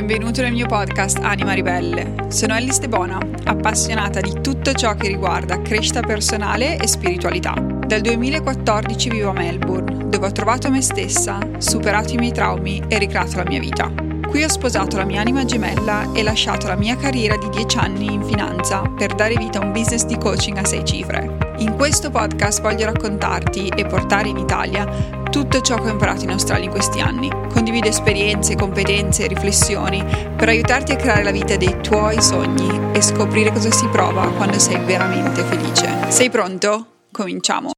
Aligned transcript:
benvenuto 0.00 0.42
nel 0.42 0.50
mio 0.50 0.66
podcast 0.66 1.18
Anima 1.22 1.52
Ribelle. 1.52 2.26
Sono 2.26 2.56
Ellie 2.56 2.72
Stebona, 2.72 3.16
appassionata 3.44 4.20
di 4.20 4.40
tutto 4.40 4.72
ciò 4.72 4.96
che 4.96 5.06
riguarda 5.06 5.62
crescita 5.62 6.00
personale 6.00 6.76
e 6.78 6.88
spiritualità. 6.88 7.52
Dal 7.52 8.00
2014 8.00 9.08
vivo 9.08 9.30
a 9.30 9.34
Melbourne, 9.34 10.08
dove 10.08 10.26
ho 10.26 10.32
trovato 10.32 10.68
me 10.68 10.82
stessa, 10.82 11.38
superato 11.58 12.12
i 12.12 12.16
miei 12.16 12.32
traumi 12.32 12.82
e 12.88 12.98
ricreato 12.98 13.36
la 13.36 13.44
mia 13.44 13.60
vita. 13.60 14.13
Qui 14.34 14.42
ho 14.42 14.48
sposato 14.48 14.96
la 14.96 15.04
mia 15.04 15.20
anima 15.20 15.44
gemella 15.44 16.10
e 16.12 16.24
lasciato 16.24 16.66
la 16.66 16.74
mia 16.74 16.96
carriera 16.96 17.36
di 17.36 17.48
10 17.50 17.78
anni 17.78 18.12
in 18.12 18.24
finanza 18.24 18.80
per 18.80 19.14
dare 19.14 19.36
vita 19.36 19.60
a 19.60 19.64
un 19.64 19.70
business 19.70 20.04
di 20.06 20.18
coaching 20.18 20.56
a 20.56 20.64
6 20.64 20.84
cifre. 20.84 21.54
In 21.58 21.76
questo 21.76 22.10
podcast 22.10 22.60
voglio 22.60 22.86
raccontarti 22.86 23.68
e 23.68 23.86
portare 23.86 24.26
in 24.26 24.36
Italia 24.36 24.86
tutto 25.30 25.60
ciò 25.60 25.76
che 25.76 25.88
ho 25.88 25.92
imparato 25.92 26.24
in 26.24 26.30
Australia 26.30 26.64
in 26.64 26.72
questi 26.72 26.98
anni. 26.98 27.30
Condivido 27.48 27.86
esperienze, 27.86 28.56
competenze 28.56 29.22
e 29.22 29.28
riflessioni 29.28 30.04
per 30.34 30.48
aiutarti 30.48 30.90
a 30.90 30.96
creare 30.96 31.22
la 31.22 31.30
vita 31.30 31.54
dei 31.54 31.80
tuoi 31.80 32.20
sogni 32.20 32.90
e 32.92 33.00
scoprire 33.00 33.52
cosa 33.52 33.70
si 33.70 33.86
prova 33.86 34.26
quando 34.32 34.58
sei 34.58 34.78
veramente 34.84 35.44
felice. 35.44 36.10
Sei 36.10 36.28
pronto? 36.28 36.86
Cominciamo! 37.12 37.73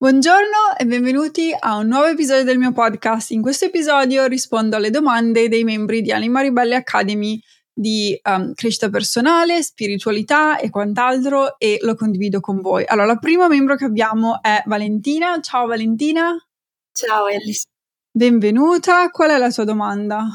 Buongiorno 0.00 0.76
e 0.78 0.86
benvenuti 0.86 1.52
a 1.58 1.74
un 1.74 1.88
nuovo 1.88 2.06
episodio 2.06 2.44
del 2.44 2.56
mio 2.56 2.70
podcast. 2.70 3.32
In 3.32 3.42
questo 3.42 3.64
episodio 3.64 4.26
rispondo 4.26 4.76
alle 4.76 4.90
domande 4.90 5.48
dei 5.48 5.64
membri 5.64 6.02
di 6.02 6.12
Anima 6.12 6.40
Ribelle 6.40 6.76
Academy 6.76 7.42
di 7.72 8.16
um, 8.22 8.54
crescita 8.54 8.90
personale, 8.90 9.60
spiritualità 9.60 10.56
e 10.56 10.70
quant'altro 10.70 11.58
e 11.58 11.78
lo 11.80 11.96
condivido 11.96 12.38
con 12.38 12.60
voi. 12.60 12.84
Allora, 12.86 13.10
il 13.10 13.18
primo 13.18 13.48
membro 13.48 13.74
che 13.74 13.86
abbiamo 13.86 14.40
è 14.40 14.62
Valentina. 14.66 15.40
Ciao 15.40 15.66
Valentina. 15.66 16.32
Ciao 16.92 17.24
Alice. 17.24 17.64
Benvenuta, 18.08 19.10
qual 19.10 19.30
è 19.30 19.36
la 19.36 19.50
tua 19.50 19.64
domanda? 19.64 20.26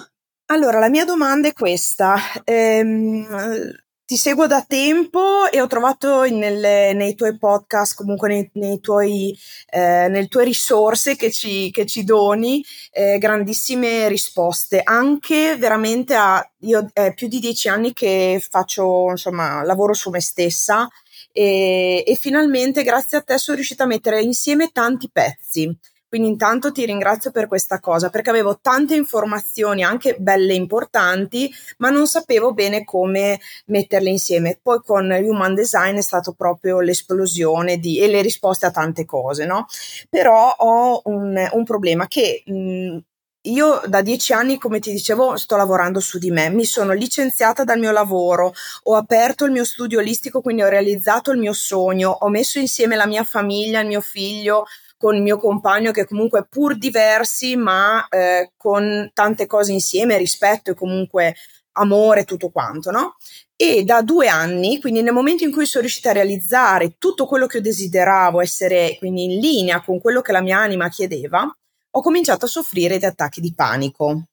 Allora, 0.48 0.80
la 0.80 0.90
mia 0.90 1.05
domanda 1.05 1.48
è 1.48 1.54
questa. 1.54 2.18
Ehm, 2.43 3.73
ti 4.13 4.20
seguo 4.20 4.45
da 4.45 4.62
tempo 4.62 5.49
e 5.49 5.60
ho 5.60 5.65
trovato 5.65 6.21
nelle, 6.26 6.93
nei 6.93 7.15
tuoi 7.15 7.35
podcast, 7.35 7.96
comunque 7.96 8.27
nei, 8.27 8.48
nei 8.54 8.79
tuoi, 8.79 9.35
eh, 9.71 10.07
nelle 10.07 10.27
tue 10.27 10.43
risorse 10.43 11.15
che 11.15 11.32
ci, 11.32 11.71
che 11.71 11.88
ci 11.88 12.04
doni, 12.04 12.63
eh, 12.91 13.18
grandissime 13.18 14.07
risposte. 14.10 14.82
Anche 14.84 15.57
veramente 15.57 16.13
a, 16.13 16.48
io 16.60 16.91
è 16.93 17.15
più 17.15 17.27
di 17.27 17.40
dieci 17.40 17.70
anni 17.70 17.91
che 17.91 18.40
faccio, 18.48 19.10
insomma, 19.10 19.63
lavoro 19.63 19.93
su 19.93 20.12
me 20.12 20.21
stessa 20.21 20.88
e, 21.32 22.04
e 22.05 22.13
finalmente 22.13 22.84
grazie 22.84 23.18
a 23.18 23.21
te 23.21 23.40
sono 23.40 23.55
riuscita 23.55 23.85
a 23.85 23.88
mettere 23.88 24.21
insieme 24.21 24.70
tanti 24.71 25.10
pezzi 25.12 25.76
quindi 26.14 26.30
intanto 26.30 26.72
ti 26.72 26.86
ringrazio 26.86 27.32
per 27.32 27.48
questa 27.48 27.80
cosa 27.80 28.12
perché 28.12 28.30
avevo 28.30 28.60
tante 28.62 28.94
informazioni 28.94 29.84
anche 29.84 30.16
belle 30.20 30.54
importanti, 30.54 31.52
ma 31.78 31.90
non 31.90 32.06
sapevo 32.06 32.54
bene 32.54 32.84
come 32.84 33.40
metterle 33.66 34.12
insieme. 34.12 34.60
Poi 34.62 34.80
con 34.86 35.10
Human 35.10 35.56
Design 35.56 35.96
è 35.96 36.02
stato 36.02 36.34
proprio 36.34 36.82
l'esplosione 36.82 37.80
di, 37.80 37.98
e 37.98 38.06
le 38.10 38.22
risposte 38.22 38.68
a 38.68 38.70
tante 38.70 39.06
cose, 39.06 39.46
no? 39.46 39.66
Però 40.08 40.54
ho 40.56 41.02
un, 41.06 41.50
un 41.52 41.64
problema 41.64 42.06
che 42.06 42.44
mh, 42.46 42.98
io 43.46 43.82
da 43.88 44.04
dieci 44.04 44.34
anni, 44.34 44.60
come 44.60 44.78
ti 44.78 44.91
dicevo, 44.91 45.36
sto 45.36 45.56
lavorando 45.56 46.00
su 46.00 46.20
di 46.20 46.30
me. 46.30 46.50
Mi 46.50 46.64
sono 46.64 46.94
licenziata 46.94 47.64
dal 47.64 47.80
mio 47.80 47.91
lavoro, 47.91 48.54
ho 48.84 48.96
aperto 48.96 49.46
il 49.46 49.52
mio 49.52 49.66
studio 49.66 49.98
olistico, 49.98 50.41
quindi 50.41 50.62
ho 50.62 50.70
realizzato 50.70 51.32
il 51.32 51.40
mio 51.40 51.54
sogno, 51.54 52.12
ho 52.12 52.30
messo 52.30 52.60
insieme 52.60 52.96
la 52.96 53.08
mia 53.08 53.24
famiglia, 53.24 53.80
il 53.80 53.88
mio 53.88 54.02
figlio, 54.02 54.66
con 55.04 55.15
il 55.15 55.21
mio 55.21 55.37
compagno 55.37 55.91
che 55.91 56.05
comunque 56.05 56.48
pur 56.49 56.77
diversi 56.77 57.57
ma 57.57 58.07
eh, 58.07 58.54
con 58.55 59.12
tante 59.13 59.48
cose 59.48 59.73
insieme, 59.73 60.18
rispetto 60.18 60.71
e 60.71 60.76
comunque 60.76 61.35
amore, 61.73 62.23
tutto 62.23 62.51
quanto, 62.51 62.90
no? 62.90 63.18
E 63.54 63.84
da 63.84 64.01
due 64.01 64.29
anni, 64.29 64.79
quindi 64.79 65.01
nel 65.01 65.12
momento 65.12 65.44
in 65.44 65.51
cui 65.51 65.66
sono 65.66 65.84
riuscita 65.84 66.12
a 66.12 66.13
realizzare 66.13 66.95
tutto 66.97 67.25
quello 67.25 67.47
che 67.47 67.59
desideravo, 67.59 68.40
essere 68.40 68.95
quindi 68.97 69.25
in 69.25 69.41
linea 69.41 69.81
con 69.81 70.00
quello 70.00 70.22
che 70.22 70.31
la 70.31 70.39
mia 70.39 70.59
anima 70.59 70.88
chiedeva, 70.88 71.53
ho 71.95 72.01
cominciato 72.01 72.45
a 72.45 72.47
soffrire 72.47 72.97
di 72.97 73.03
attacchi 73.03 73.41
di 73.41 73.53
panico. 73.53 74.28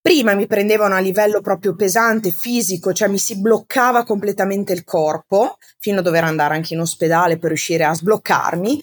Prima 0.00 0.34
mi 0.34 0.48
prendevano 0.48 0.96
a 0.96 1.00
livello 1.00 1.40
proprio 1.40 1.76
pesante, 1.76 2.32
fisico, 2.32 2.92
cioè 2.92 3.06
mi 3.06 3.18
si 3.18 3.40
bloccava 3.40 4.02
completamente 4.02 4.72
il 4.72 4.82
corpo, 4.82 5.58
fino 5.78 6.00
a 6.00 6.02
dover 6.02 6.24
andare 6.24 6.54
anche 6.54 6.74
in 6.74 6.80
ospedale 6.80 7.38
per 7.38 7.50
riuscire 7.50 7.84
a 7.84 7.94
sbloccarmi, 7.94 8.82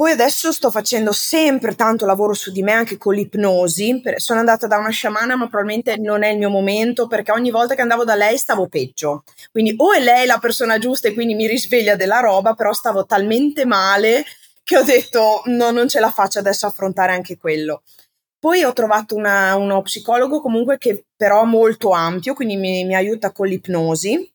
poi 0.00 0.12
adesso 0.12 0.50
sto 0.50 0.70
facendo 0.70 1.12
sempre 1.12 1.74
tanto 1.74 2.06
lavoro 2.06 2.32
su 2.32 2.50
di 2.52 2.62
me 2.62 2.72
anche 2.72 2.96
con 2.96 3.12
l'ipnosi. 3.12 4.00
Sono 4.16 4.38
andata 4.38 4.66
da 4.66 4.78
una 4.78 4.88
sciamana, 4.88 5.36
ma 5.36 5.46
probabilmente 5.46 5.98
non 5.98 6.22
è 6.22 6.28
il 6.28 6.38
mio 6.38 6.48
momento 6.48 7.06
perché 7.06 7.32
ogni 7.32 7.50
volta 7.50 7.74
che 7.74 7.82
andavo 7.82 8.02
da 8.02 8.14
lei 8.14 8.38
stavo 8.38 8.66
peggio. 8.66 9.24
Quindi 9.52 9.74
o 9.76 9.92
è 9.92 10.00
lei 10.00 10.24
la 10.24 10.38
persona 10.38 10.78
giusta 10.78 11.08
e 11.08 11.12
quindi 11.12 11.34
mi 11.34 11.46
risveglia 11.46 11.96
della 11.96 12.20
roba, 12.20 12.54
però 12.54 12.72
stavo 12.72 13.04
talmente 13.04 13.66
male 13.66 14.24
che 14.64 14.78
ho 14.78 14.82
detto 14.82 15.42
no, 15.44 15.70
non 15.70 15.86
ce 15.86 16.00
la 16.00 16.10
faccio 16.10 16.38
adesso 16.38 16.66
affrontare 16.66 17.12
anche 17.12 17.36
quello. 17.36 17.82
Poi 18.38 18.64
ho 18.64 18.72
trovato 18.72 19.14
una, 19.14 19.54
uno 19.56 19.82
psicologo 19.82 20.40
comunque 20.40 20.78
che 20.78 21.04
però 21.14 21.44
molto 21.44 21.90
ampio, 21.90 22.32
quindi 22.32 22.56
mi, 22.56 22.86
mi 22.86 22.94
aiuta 22.94 23.32
con 23.32 23.48
l'ipnosi. 23.48 24.32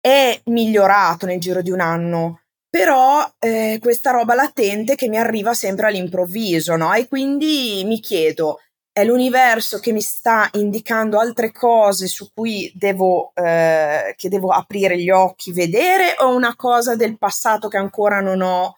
È 0.00 0.40
migliorato 0.46 1.24
nel 1.24 1.38
giro 1.38 1.62
di 1.62 1.70
un 1.70 1.78
anno 1.78 2.40
però 2.74 3.24
eh, 3.38 3.78
questa 3.80 4.10
roba 4.10 4.34
latente 4.34 4.96
che 4.96 5.06
mi 5.06 5.16
arriva 5.16 5.54
sempre 5.54 5.86
all'improvviso, 5.86 6.74
no? 6.74 6.92
E 6.92 7.06
quindi 7.06 7.84
mi 7.86 8.00
chiedo, 8.00 8.58
è 8.90 9.04
l'universo 9.04 9.78
che 9.78 9.92
mi 9.92 10.00
sta 10.00 10.48
indicando 10.54 11.20
altre 11.20 11.52
cose 11.52 12.08
su 12.08 12.32
cui 12.34 12.72
devo, 12.74 13.30
eh, 13.34 14.14
che 14.16 14.28
devo 14.28 14.50
aprire 14.50 14.98
gli 14.98 15.08
occhi, 15.08 15.52
vedere, 15.52 16.16
o 16.18 16.34
una 16.34 16.56
cosa 16.56 16.96
del 16.96 17.16
passato 17.16 17.68
che 17.68 17.76
ancora 17.76 18.18
non 18.18 18.40
ho 18.40 18.76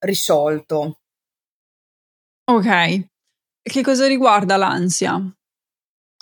risolto? 0.00 0.98
Ok. 2.50 3.06
Che 3.62 3.82
cosa 3.82 4.08
riguarda 4.08 4.56
l'ansia? 4.56 5.22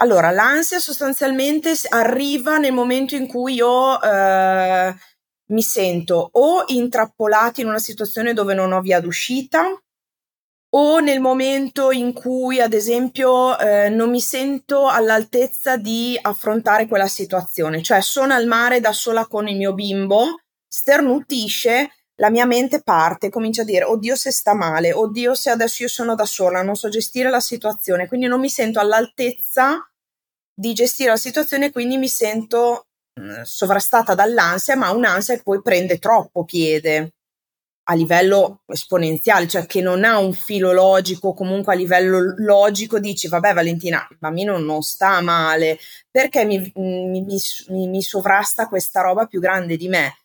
Allora, 0.03 0.31
l'ansia 0.31 0.79
sostanzialmente 0.79 1.73
arriva 1.89 2.59
nel 2.59 2.73
momento 2.75 3.15
in 3.15 3.27
cui 3.27 3.55
io 3.55 3.99
eh, 4.03 4.95
mi 5.47 5.63
sento 5.63 6.29
o 6.33 6.65
intrappolata 6.67 7.61
in 7.61 7.69
una 7.69 7.79
situazione 7.79 8.33
dove 8.33 8.55
non 8.55 8.73
ho 8.73 8.81
via 8.81 9.01
d'uscita 9.01 9.79
o 10.77 10.99
nel 10.99 11.21
momento 11.21 11.93
in 11.93 12.13
cui, 12.13 12.61
ad 12.61 12.73
esempio, 12.73 13.57
eh, 13.59 13.89
non 13.91 14.11
mi 14.11 14.21
sento 14.21 14.89
all'altezza 14.89 15.77
di 15.77 16.19
affrontare 16.21 16.89
quella 16.89 17.07
situazione, 17.07 17.81
cioè 17.81 18.01
sono 18.01 18.35
al 18.35 18.47
mare 18.47 18.81
da 18.81 18.93
sola 18.93 19.27
con 19.27 19.47
il 19.47 19.57
mio 19.57 19.73
bimbo, 19.73 20.41
sternutisce, 20.67 21.91
la 22.17 22.29
mia 22.29 22.45
mente 22.45 22.83
parte, 22.83 23.31
comincia 23.31 23.63
a 23.63 23.65
dire, 23.65 23.85
oddio 23.85 24.17
se 24.17 24.33
sta 24.33 24.53
male, 24.53 24.93
oddio 24.93 25.35
se 25.35 25.51
adesso 25.51 25.85
io 25.85 25.89
sono 25.89 26.17
da 26.17 26.27
sola, 26.27 26.63
non 26.63 26.75
so 26.75 26.89
gestire 26.89 27.31
la 27.31 27.41
situazione, 27.41 28.09
quindi 28.09 28.27
non 28.27 28.41
mi 28.41 28.49
sento 28.49 28.81
all'altezza 28.81 29.89
di 30.53 30.73
gestire 30.73 31.11
la 31.11 31.17
situazione, 31.17 31.71
quindi 31.71 31.99
mi 31.99 32.09
sento 32.09 32.87
sovrastata 33.43 34.15
dall'ansia, 34.15 34.77
ma 34.77 34.91
un'ansia 34.91 35.37
che 35.37 35.43
poi 35.43 35.63
prende 35.63 35.99
troppo 35.99 36.45
piede 36.45 37.15
a 37.87 37.95
livello 37.95 38.63
esponenziale, 38.67 39.47
cioè 39.47 39.67
che 39.67 39.83
non 39.83 40.05
ha 40.05 40.19
un 40.19 40.33
filo 40.33 40.73
logico, 40.73 41.35
comunque 41.35 41.75
a 41.75 41.77
livello 41.77 42.35
logico 42.39 42.99
dici, 42.99 43.29
vabbè 43.29 43.53
Valentina, 43.53 44.07
il 44.11 44.17
bambino 44.19 44.59
non 44.59 44.83
sta 44.83 45.21
male, 45.21 45.79
perché 46.11 46.45
mi, 46.45 46.73
mi, 46.77 47.25
mi, 47.25 47.89
mi 47.89 48.03
sovrasta 48.03 48.69
questa 48.69 49.03
roba 49.03 49.27
più 49.27 49.41
grande 49.41 49.77
di 49.77 49.89
me? 49.89 50.17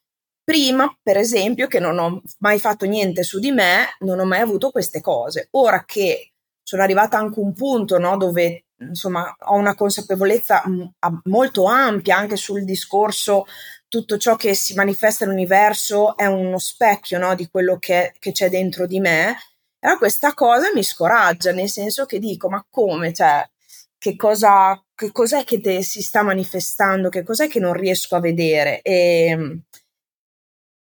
Prima, 0.43 0.91
per 1.03 1.17
esempio, 1.17 1.67
che 1.67 1.79
non 1.79 1.99
ho 1.99 2.21
mai 2.39 2.59
fatto 2.59 2.85
niente 2.85 3.23
su 3.23 3.39
di 3.39 3.51
me, 3.51 3.95
non 3.99 4.19
ho 4.19 4.25
mai 4.25 4.39
avuto 4.39 4.71
queste 4.71 5.01
cose. 5.01 5.49
Ora 5.51 5.83
che 5.85 6.31
sono 6.63 6.81
arrivata 6.81 7.17
anche 7.17 7.39
a 7.39 7.43
un 7.43 7.53
punto 7.53 7.99
no, 7.99 8.17
dove 8.17 8.65
insomma 8.79 9.35
ho 9.45 9.55
una 9.55 9.75
consapevolezza 9.75 10.63
mm, 10.67 10.83
molto 11.25 11.65
ampia 11.65 12.17
anche 12.17 12.35
sul 12.35 12.63
discorso 12.63 13.45
tutto 13.89 14.17
ciò 14.17 14.35
che 14.35 14.53
si 14.53 14.75
manifesta 14.75 15.25
nell'universo 15.25 16.15
è 16.15 16.27
uno 16.27 16.59
specchio 16.59 17.17
no, 17.17 17.33
di 17.35 17.49
quello 17.49 17.77
che, 17.79 18.13
che, 18.19 18.31
c'è 18.31 18.49
dentro 18.49 18.85
di 18.85 18.99
me. 18.99 19.35
Allora 19.79 19.97
questa 19.97 20.33
cosa 20.35 20.71
mi 20.73 20.83
scoraggia, 20.83 21.51
nel 21.51 21.69
senso 21.69 22.05
che 22.05 22.19
dico, 22.19 22.49
ma 22.49 22.63
come? 22.69 23.11
Cioè, 23.11 23.49
che, 23.97 24.15
cosa, 24.15 24.81
che 24.93 25.11
cos'è 25.11 25.43
che 25.43 25.59
te, 25.59 25.81
si 25.81 26.03
sta 26.03 26.21
manifestando? 26.21 27.09
Che 27.09 27.23
cos'è 27.23 27.47
che 27.47 27.59
non 27.59 27.73
riesco 27.73 28.15
a 28.15 28.19
vedere? 28.19 28.81
E, 28.81 29.31
e 29.31 29.57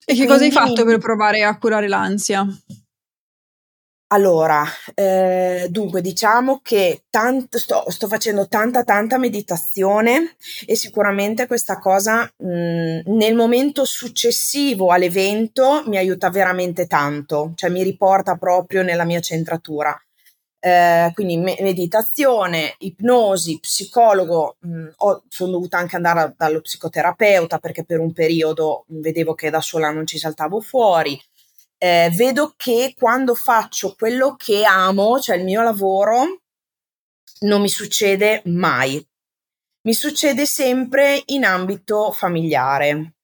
che 0.05 0.13
quindi... 0.13 0.27
cosa 0.27 0.43
hai 0.45 0.51
fatto 0.51 0.85
per 0.85 0.97
provare 0.97 1.43
a 1.43 1.57
curare 1.57 1.89
l'ansia? 1.89 2.47
Allora, 4.13 4.63
eh, 4.93 5.65
dunque 5.71 5.99
diciamo 6.01 6.59
che 6.61 7.05
tanto, 7.09 7.57
sto, 7.57 7.83
sto, 7.89 8.07
facendo 8.07 8.47
tanta 8.47 8.83
tanta 8.83 9.17
meditazione 9.17 10.35
e 10.67 10.75
sicuramente 10.75 11.47
questa 11.47 11.79
cosa 11.79 12.31
mh, 12.37 12.45
mm, 12.47 12.99
nel 13.17 13.33
momento 13.33 13.85
successivo 13.85 14.89
all'evento 14.91 15.83
mi 15.87 15.97
aiuta 15.97 16.29
veramente 16.29 16.85
tanto, 16.85 17.53
cioè 17.55 17.71
mi 17.71 17.81
riporta 17.81 18.35
proprio 18.35 18.83
nella 18.83 19.03
mia 19.03 19.19
centratura. 19.19 19.97
eh, 20.65 21.11
quindi 21.13 21.37
me- 21.37 21.57
meditazione, 21.59 22.75
ipnosi, 22.79 23.59
psicologo, 23.59 24.57
mh, 24.61 24.87
ho, 24.97 25.23
sono 25.27 25.51
dovuta 25.51 25.77
anche 25.77 25.95
andare 25.97 26.19
a, 26.21 26.33
dallo 26.37 26.61
psicoterapeuta 26.61 27.57
perché 27.59 27.83
per 27.83 27.99
un 27.99 28.13
periodo 28.13 28.85
vedevo 28.87 29.33
che 29.33 29.49
da 29.49 29.59
sola 29.61 29.91
non 29.91 30.05
ci 30.07 30.17
saltavo 30.17 30.61
fuori. 30.61 31.19
Eh, 31.83 32.09
vedo 32.15 32.53
che 32.55 32.93
quando 32.97 33.35
faccio 33.35 33.93
quello 33.97 34.37
che 34.37 34.63
amo, 34.63 35.19
cioè 35.19 35.35
il 35.35 35.43
mio 35.43 35.61
lavoro, 35.61 36.43
non 37.41 37.59
mi 37.59 37.67
succede 37.67 38.41
mai. 38.45 39.05
Mi 39.81 39.93
succede 39.93 40.45
sempre 40.45 41.21
in 41.25 41.43
ambito 41.43 42.13
familiare 42.13 43.15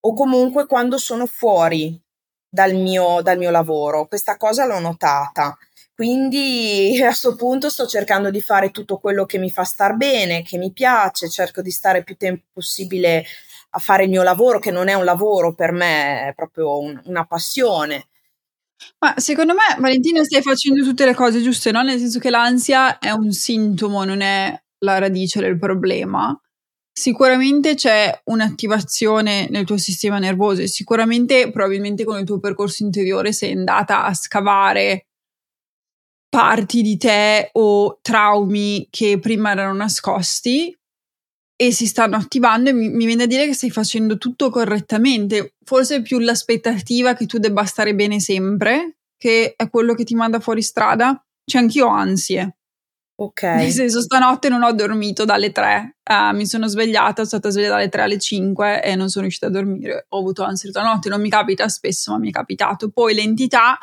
o 0.00 0.12
comunque 0.12 0.66
quando 0.66 0.98
sono 0.98 1.24
fuori 1.24 1.98
dal 2.46 2.74
mio, 2.74 3.22
dal 3.22 3.38
mio 3.38 3.50
lavoro. 3.50 4.06
Questa 4.06 4.36
cosa 4.36 4.66
l'ho 4.66 4.78
notata. 4.78 5.56
Quindi 5.94 6.94
a 7.00 7.06
questo 7.06 7.34
punto 7.34 7.70
sto 7.70 7.86
cercando 7.86 8.28
di 8.28 8.42
fare 8.42 8.70
tutto 8.70 8.98
quello 8.98 9.24
che 9.24 9.38
mi 9.38 9.50
fa 9.50 9.64
star 9.64 9.96
bene, 9.96 10.42
che 10.42 10.58
mi 10.58 10.70
piace, 10.70 11.30
cerco 11.30 11.62
di 11.62 11.70
stare 11.70 12.04
più 12.04 12.18
tempo 12.18 12.44
possibile 12.52 13.24
a 13.74 13.78
fare 13.78 14.04
il 14.04 14.10
mio 14.10 14.22
lavoro, 14.22 14.58
che 14.58 14.70
non 14.70 14.88
è 14.88 14.94
un 14.94 15.04
lavoro 15.04 15.54
per 15.54 15.72
me, 15.72 16.28
è 16.28 16.34
proprio 16.34 16.78
un, 16.78 17.00
una 17.06 17.24
passione. 17.24 18.08
Ma 18.98 19.14
secondo 19.16 19.54
me, 19.54 19.76
Valentina, 19.78 20.22
stai 20.24 20.42
facendo 20.42 20.82
tutte 20.82 21.04
le 21.04 21.14
cose 21.14 21.40
giuste, 21.40 21.70
no? 21.70 21.82
Nel 21.82 21.98
senso 21.98 22.18
che 22.18 22.30
l'ansia 22.30 22.98
è 22.98 23.10
un 23.10 23.30
sintomo, 23.30 24.04
non 24.04 24.20
è 24.20 24.60
la 24.78 24.98
radice 24.98 25.40
del 25.40 25.58
problema. 25.58 26.36
Sicuramente 26.94 27.74
c'è 27.74 28.20
un'attivazione 28.24 29.48
nel 29.48 29.64
tuo 29.64 29.78
sistema 29.78 30.18
nervoso 30.18 30.60
e 30.60 30.66
sicuramente, 30.66 31.50
probabilmente 31.50 32.04
con 32.04 32.18
il 32.18 32.26
tuo 32.26 32.38
percorso 32.38 32.82
interiore 32.82 33.32
sei 33.32 33.52
andata 33.52 34.04
a 34.04 34.12
scavare 34.12 35.06
parti 36.28 36.82
di 36.82 36.96
te 36.98 37.50
o 37.52 37.98
traumi 38.02 38.88
che 38.90 39.18
prima 39.18 39.52
erano 39.52 39.74
nascosti 39.74 40.76
e 41.66 41.70
si 41.70 41.86
stanno 41.86 42.16
attivando 42.16 42.70
e 42.70 42.72
mi, 42.72 42.88
mi, 42.88 43.06
viene 43.06 43.24
da 43.24 43.26
dire 43.26 43.46
che 43.46 43.54
stai 43.54 43.70
facendo 43.70 44.18
tutto 44.18 44.50
correttamente. 44.50 45.54
Forse 45.64 46.02
più 46.02 46.18
l'aspettativa 46.18 47.14
che 47.14 47.26
tu 47.26 47.38
debba 47.38 47.64
stare 47.64 47.94
bene 47.94 48.18
sempre, 48.18 48.96
che 49.16 49.54
è 49.56 49.70
quello 49.70 49.94
che 49.94 50.02
ti 50.02 50.16
manda 50.16 50.40
fuori 50.40 50.60
strada. 50.60 51.24
C'è 51.44 51.58
anch'io 51.58 51.86
ansie. 51.86 52.56
Ok. 53.14 53.42
Nel 53.42 53.70
senso, 53.70 54.00
stanotte 54.00 54.48
non 54.48 54.64
ho 54.64 54.72
dormito 54.72 55.24
dalle 55.24 55.52
3, 55.52 55.98
uh, 56.10 56.34
mi 56.34 56.46
sono 56.46 56.66
svegliata, 56.66 57.24
sono 57.24 57.26
stata 57.26 57.50
sveglia 57.50 57.68
dalle 57.68 57.88
3 57.88 58.02
alle 58.02 58.18
5 58.18 58.82
e 58.82 58.96
non 58.96 59.08
sono 59.08 59.22
riuscita 59.22 59.46
a 59.46 59.50
dormire. 59.50 60.06
Ho 60.08 60.18
avuto 60.18 60.42
ansia 60.42 60.68
tutta 60.68 60.82
notte, 60.82 61.08
non 61.08 61.20
mi 61.20 61.30
capita 61.30 61.68
spesso, 61.68 62.10
ma 62.10 62.18
mi 62.18 62.30
è 62.30 62.32
capitato. 62.32 62.90
Poi 62.90 63.14
l'entità, 63.14 63.78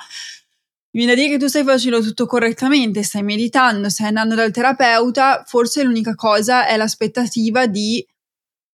mi 0.92 1.06
viene 1.06 1.16
da 1.16 1.22
dire 1.22 1.34
che 1.34 1.40
tu 1.40 1.48
stai 1.48 1.64
facendo 1.64 2.02
tutto 2.02 2.26
correttamente, 2.26 3.04
stai 3.04 3.24
meditando, 3.24 3.90
stai 3.90 4.08
andando 4.08 4.36
dal 4.36 4.52
terapeuta, 4.52 5.44
forse 5.46 5.84
l'unica 5.84 6.16
cosa 6.16 6.68
è 6.68 6.78
l'aspettativa 6.78 7.68
di 7.68 8.06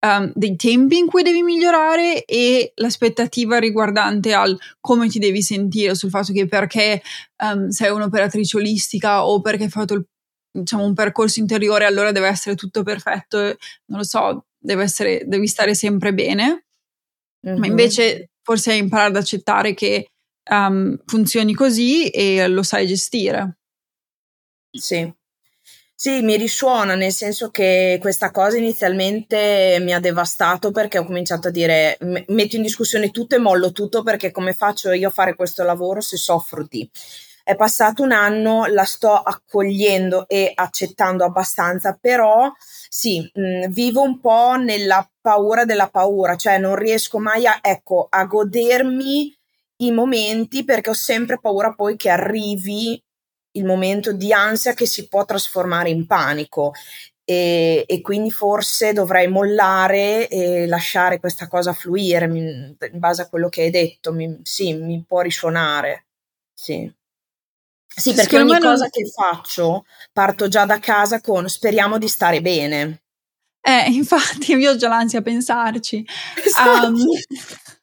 Um, 0.05 0.31
dei 0.35 0.55
tempi 0.55 0.99
in 0.99 1.07
cui 1.07 1.23
devi 1.23 1.41
migliorare 1.41 2.25
e 2.25 2.73
l'aspettativa 2.75 3.57
riguardante 3.57 4.33
al 4.33 4.55
come 4.79 5.07
ti 5.07 5.17
devi 5.17 5.41
sentire, 5.41 5.95
sul 5.95 6.11
fatto 6.11 6.31
che 6.31 6.45
perché 6.45 7.01
um, 7.43 7.69
sei 7.69 7.89
un'operatrice 7.89 8.57
olistica 8.57 9.25
o 9.25 9.41
perché 9.41 9.63
hai 9.63 9.69
fatto 9.69 9.95
il 9.95 10.05
diciamo, 10.51 10.83
un 10.83 10.93
percorso 10.93 11.39
interiore, 11.39 11.85
allora 11.85 12.11
deve 12.11 12.27
essere 12.27 12.55
tutto 12.55 12.83
perfetto, 12.83 13.39
non 13.39 13.99
lo 13.99 14.03
so, 14.03 14.45
deve 14.57 14.83
essere, 14.83 15.23
devi 15.25 15.47
stare 15.47 15.73
sempre 15.73 16.13
bene. 16.13 16.65
Mm-hmm. 17.47 17.57
Ma 17.57 17.65
invece 17.65 18.29
forse 18.43 18.73
imparare 18.73 19.09
ad 19.09 19.15
accettare 19.15 19.73
che 19.73 20.11
um, 20.49 20.97
funzioni 21.05 21.53
così 21.53 22.09
e 22.09 22.47
lo 22.47 22.63
sai 22.63 22.87
gestire. 22.87 23.57
Sì. 24.71 25.11
Sì, 25.97 26.21
mi 26.21 26.35
risuona, 26.35 26.93
nel 26.95 27.13
senso 27.13 27.49
che 27.51 27.97
questa 28.01 28.29
cosa 28.29 28.57
inizialmente 28.57 29.77
mi 29.79 29.93
ha 29.93 29.99
devastato 30.01 30.71
perché 30.71 30.97
ho 30.99 31.05
cominciato 31.05 31.47
a 31.47 31.51
dire 31.51 31.97
metto 32.27 32.57
in 32.57 32.61
discussione 32.61 33.11
tutto 33.11 33.35
e 33.35 33.39
mollo 33.39 33.71
tutto 33.71 34.03
perché 34.03 34.29
come 34.31 34.51
faccio 34.51 34.91
io 34.91 35.07
a 35.07 35.11
fare 35.11 35.35
questo 35.35 35.63
lavoro 35.63 36.01
se 36.01 36.17
soffro 36.17 36.65
di. 36.69 36.87
È 37.43 37.55
passato 37.55 38.03
un 38.03 38.11
anno, 38.11 38.65
la 38.65 38.83
sto 38.83 39.13
accogliendo 39.13 40.27
e 40.27 40.51
accettando 40.53 41.23
abbastanza, 41.23 41.97
però 41.99 42.51
sì, 42.89 43.21
mh, 43.33 43.67
mm, 43.67 43.71
vivo 43.71 44.01
un 44.01 44.19
po' 44.19 44.55
nella 44.55 45.09
paura 45.21 45.63
della 45.63 45.87
paura, 45.87 46.35
cioè 46.35 46.57
non 46.57 46.75
riesco 46.75 47.19
mai 47.19 47.45
a, 47.47 47.59
ecco, 47.61 48.07
a 48.09 48.25
godermi 48.25 49.33
i 49.77 49.91
momenti 49.91 50.63
perché 50.63 50.91
ho 50.91 50.93
sempre 50.93 51.39
paura 51.39 51.73
poi 51.73 51.95
che 51.95 52.09
arrivi 52.09 53.01
il 53.51 53.65
momento 53.65 54.11
di 54.11 54.31
ansia 54.33 54.73
che 54.73 54.85
si 54.85 55.07
può 55.07 55.25
trasformare 55.25 55.89
in 55.89 56.05
panico 56.05 56.73
e, 57.27 57.85
e, 57.87 58.01
quindi 58.01 58.29
forse 58.29 58.93
dovrei 58.93 59.27
mollare 59.27 60.27
e 60.27 60.67
lasciare 60.67 61.19
questa 61.19 61.47
cosa 61.47 61.73
fluire 61.73 62.25
in 62.25 62.75
base 62.93 63.23
a 63.23 63.27
quello 63.27 63.49
che 63.49 63.63
hai 63.63 63.71
detto. 63.71 64.13
Mi, 64.13 64.41
sì, 64.43 64.73
mi 64.73 65.03
può 65.05 65.21
risuonare. 65.21 66.05
Sì. 66.53 66.91
Sì, 67.87 68.13
perché 68.13 68.37
ogni 68.37 68.59
cosa 68.59 68.83
non... 68.83 68.89
che 68.89 69.05
faccio 69.09 69.85
parto 70.13 70.47
già 70.47 70.65
da 70.65 70.79
casa 70.79 71.19
con 71.21 71.49
speriamo 71.49 71.97
di 71.97 72.07
stare 72.07 72.41
bene. 72.41 73.01
Eh, 73.59 73.89
infatti, 73.95 74.53
io 74.53 74.71
ho 74.71 74.75
già 74.75 74.89
l'ansia 74.89 75.19
a 75.19 75.23
pensarci. 75.23 76.05
Esatto. 76.45 76.87
Um... 76.87 76.95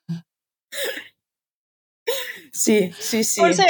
sì, 2.54 2.92
sì, 2.98 3.22
sì. 3.22 3.40
Forse, 3.40 3.64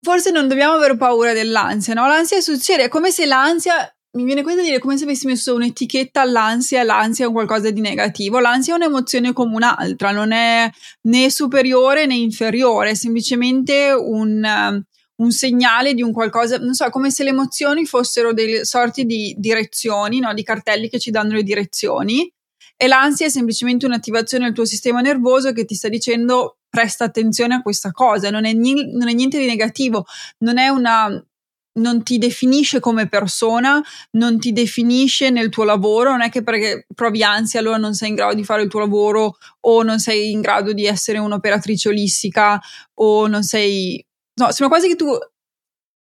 forse 0.00 0.30
non 0.30 0.46
dobbiamo 0.46 0.74
avere 0.74 0.96
paura 0.96 1.32
dell'ansia, 1.32 1.92
no? 1.92 2.06
L'ansia 2.06 2.40
succede, 2.40 2.84
è 2.84 2.88
come 2.88 3.10
se 3.10 3.26
l'ansia 3.26 3.92
mi 4.14 4.22
viene 4.22 4.42
quasi 4.42 4.58
da 4.58 4.62
dire 4.62 4.78
come 4.78 4.96
se 4.96 5.02
avessi 5.02 5.26
messo 5.26 5.54
un'etichetta 5.54 6.20
all'ansia 6.20 6.84
l'ansia 6.84 7.26
è 7.26 7.32
qualcosa 7.32 7.70
di 7.70 7.80
negativo. 7.80 8.38
L'ansia 8.38 8.74
è 8.74 8.76
un'emozione 8.76 9.32
come 9.32 9.56
un'altra, 9.56 10.12
non 10.12 10.30
è 10.30 10.70
né 11.08 11.30
superiore 11.30 12.06
né 12.06 12.14
inferiore, 12.14 12.90
è 12.90 12.94
semplicemente 12.94 13.90
un, 13.90 14.84
un 15.16 15.30
segnale 15.32 15.94
di 15.94 16.02
un 16.02 16.12
qualcosa, 16.12 16.58
non 16.58 16.74
so, 16.74 16.88
come 16.90 17.10
se 17.10 17.24
le 17.24 17.30
emozioni 17.30 17.84
fossero 17.86 18.32
delle 18.32 18.64
sorti 18.64 19.04
di 19.04 19.34
direzioni, 19.36 20.20
no? 20.20 20.32
di 20.32 20.44
cartelli 20.44 20.88
che 20.88 21.00
ci 21.00 21.10
danno 21.10 21.34
le 21.34 21.42
direzioni 21.42 22.32
e 22.76 22.86
l'ansia 22.86 23.26
è 23.26 23.30
semplicemente 23.30 23.86
un'attivazione 23.86 24.44
del 24.46 24.54
tuo 24.54 24.64
sistema 24.64 25.00
nervoso 25.00 25.52
che 25.52 25.64
ti 25.64 25.74
sta 25.74 25.88
dicendo 25.88 26.58
presta 26.74 27.04
attenzione 27.04 27.54
a 27.54 27.62
questa 27.62 27.92
cosa, 27.92 28.30
non 28.30 28.44
è, 28.44 28.52
ni- 28.52 28.92
non 28.92 29.08
è 29.08 29.12
niente 29.12 29.38
di 29.38 29.46
negativo, 29.46 30.06
non 30.38 30.58
è 30.58 30.66
una 30.68 31.24
non 31.76 32.04
ti 32.04 32.18
definisce 32.18 32.78
come 32.78 33.08
persona, 33.08 33.82
non 34.12 34.38
ti 34.38 34.52
definisce 34.52 35.30
nel 35.30 35.48
tuo 35.48 35.64
lavoro, 35.64 36.10
non 36.10 36.22
è 36.22 36.30
che 36.30 36.44
perché 36.44 36.86
provi 36.94 37.24
ansia 37.24 37.58
allora 37.58 37.78
non 37.78 37.94
sei 37.94 38.10
in 38.10 38.14
grado 38.14 38.34
di 38.34 38.44
fare 38.44 38.62
il 38.62 38.68
tuo 38.68 38.78
lavoro 38.78 39.38
o 39.60 39.82
non 39.82 39.98
sei 39.98 40.30
in 40.30 40.40
grado 40.40 40.72
di 40.72 40.86
essere 40.86 41.18
un'operatrice 41.18 41.88
olistica 41.88 42.60
o 42.94 43.26
non 43.26 43.42
sei 43.42 44.04
no, 44.40 44.52
sembra 44.52 44.76
quasi 44.76 44.88
che 44.88 44.96
tu 44.96 45.18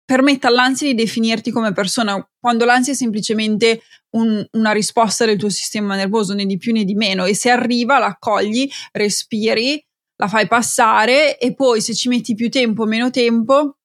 permetta 0.04 0.48
all'ansia 0.48 0.86
di 0.86 0.94
definirti 0.94 1.50
come 1.50 1.72
persona, 1.72 2.24
quando 2.40 2.64
l'ansia 2.64 2.92
è 2.92 2.96
semplicemente 2.96 3.82
un, 4.10 4.42
una 4.52 4.72
risposta 4.72 5.26
del 5.26 5.36
tuo 5.36 5.50
sistema 5.50 5.96
nervoso, 5.96 6.32
né 6.32 6.46
di 6.46 6.56
più 6.56 6.72
né 6.72 6.84
di 6.84 6.94
meno, 6.94 7.26
e 7.26 7.34
se 7.34 7.50
arriva 7.50 7.98
la 7.98 8.06
accogli, 8.06 8.66
respiri, 8.92 9.84
la 10.20 10.28
fai 10.28 10.48
passare 10.48 11.38
e 11.38 11.54
poi 11.54 11.80
se 11.80 11.94
ci 11.94 12.08
metti 12.08 12.34
più 12.34 12.50
tempo 12.50 12.82
o 12.82 12.86
meno 12.86 13.10
tempo, 13.10 13.76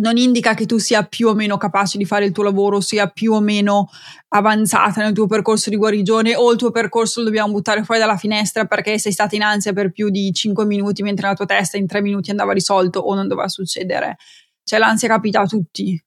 non 0.00 0.16
indica 0.16 0.54
che 0.54 0.66
tu 0.66 0.78
sia 0.78 1.04
più 1.04 1.28
o 1.28 1.34
meno 1.34 1.58
capace 1.58 1.96
di 1.96 2.04
fare 2.04 2.24
il 2.24 2.32
tuo 2.32 2.42
lavoro, 2.42 2.80
sia 2.80 3.08
più 3.08 3.32
o 3.34 3.40
meno 3.40 3.88
avanzata 4.28 5.02
nel 5.02 5.12
tuo 5.12 5.26
percorso 5.26 5.70
di 5.70 5.76
guarigione 5.76 6.34
o 6.34 6.50
il 6.50 6.58
tuo 6.58 6.70
percorso 6.70 7.20
lo 7.20 7.26
dobbiamo 7.26 7.52
buttare 7.52 7.84
fuori 7.84 8.00
dalla 8.00 8.16
finestra 8.16 8.64
perché 8.64 8.98
sei 8.98 9.12
stata 9.12 9.36
in 9.36 9.42
ansia 9.42 9.72
per 9.72 9.92
più 9.92 10.08
di 10.08 10.32
5 10.32 10.64
minuti 10.64 11.02
mentre 11.02 11.28
la 11.28 11.34
tua 11.34 11.46
testa 11.46 11.76
in 11.76 11.86
3 11.86 12.00
minuti 12.00 12.30
andava 12.30 12.52
risolto 12.52 12.98
o 13.00 13.14
non 13.14 13.28
doveva 13.28 13.48
succedere. 13.48 14.16
Cioè 14.64 14.78
l'ansia 14.78 15.08
capita 15.08 15.40
a 15.40 15.46
tutti. 15.46 16.02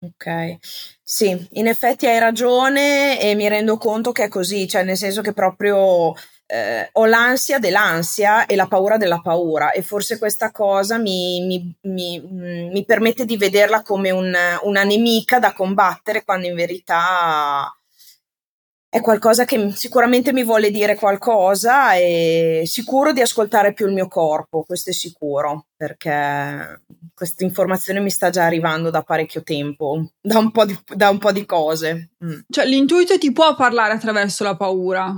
Ok, 0.00 0.58
sì, 1.02 1.48
in 1.52 1.66
effetti 1.66 2.06
hai 2.06 2.18
ragione 2.18 3.20
e 3.20 3.34
mi 3.34 3.48
rendo 3.48 3.78
conto 3.78 4.12
che 4.12 4.24
è 4.24 4.28
così, 4.28 4.68
cioè 4.68 4.84
nel 4.84 4.98
senso 4.98 5.22
che 5.22 5.32
proprio 5.32 6.12
eh, 6.46 6.88
ho 6.92 7.06
l'ansia 7.06 7.58
dell'ansia 7.58 8.46
e 8.46 8.56
la 8.56 8.66
paura 8.66 8.96
della 8.96 9.20
paura 9.20 9.72
e 9.72 9.82
forse 9.82 10.18
questa 10.18 10.50
cosa 10.50 10.98
mi, 10.98 11.40
mi, 11.46 11.74
mi, 11.82 12.20
mm, 12.20 12.70
mi 12.70 12.84
permette 12.84 13.24
di 13.24 13.36
vederla 13.36 13.82
come 13.82 14.10
un, 14.10 14.34
una 14.62 14.82
nemica 14.84 15.38
da 15.38 15.52
combattere 15.52 16.24
quando 16.24 16.46
in 16.46 16.54
verità 16.54 17.74
è 18.94 19.00
qualcosa 19.00 19.44
che 19.44 19.72
sicuramente 19.72 20.32
mi 20.32 20.44
vuole 20.44 20.70
dire 20.70 20.94
qualcosa 20.94 21.94
e 21.94 22.62
sicuro 22.64 23.12
di 23.12 23.20
ascoltare 23.20 23.72
più 23.72 23.88
il 23.88 23.92
mio 23.92 24.06
corpo, 24.06 24.62
questo 24.62 24.90
è 24.90 24.92
sicuro, 24.92 25.66
perché 25.74 26.80
questa 27.12 27.42
informazione 27.42 27.98
mi 27.98 28.10
sta 28.10 28.30
già 28.30 28.44
arrivando 28.44 28.90
da 28.90 29.02
parecchio 29.02 29.42
tempo, 29.42 30.12
da 30.20 30.38
un 30.38 30.52
po' 30.52 30.64
di, 30.64 30.78
un 30.96 31.18
po 31.18 31.32
di 31.32 31.44
cose. 31.44 32.10
Mm. 32.24 32.38
Cioè 32.48 32.66
l'intuito 32.66 33.18
ti 33.18 33.32
può 33.32 33.56
parlare 33.56 33.94
attraverso 33.94 34.44
la 34.44 34.54
paura, 34.54 35.12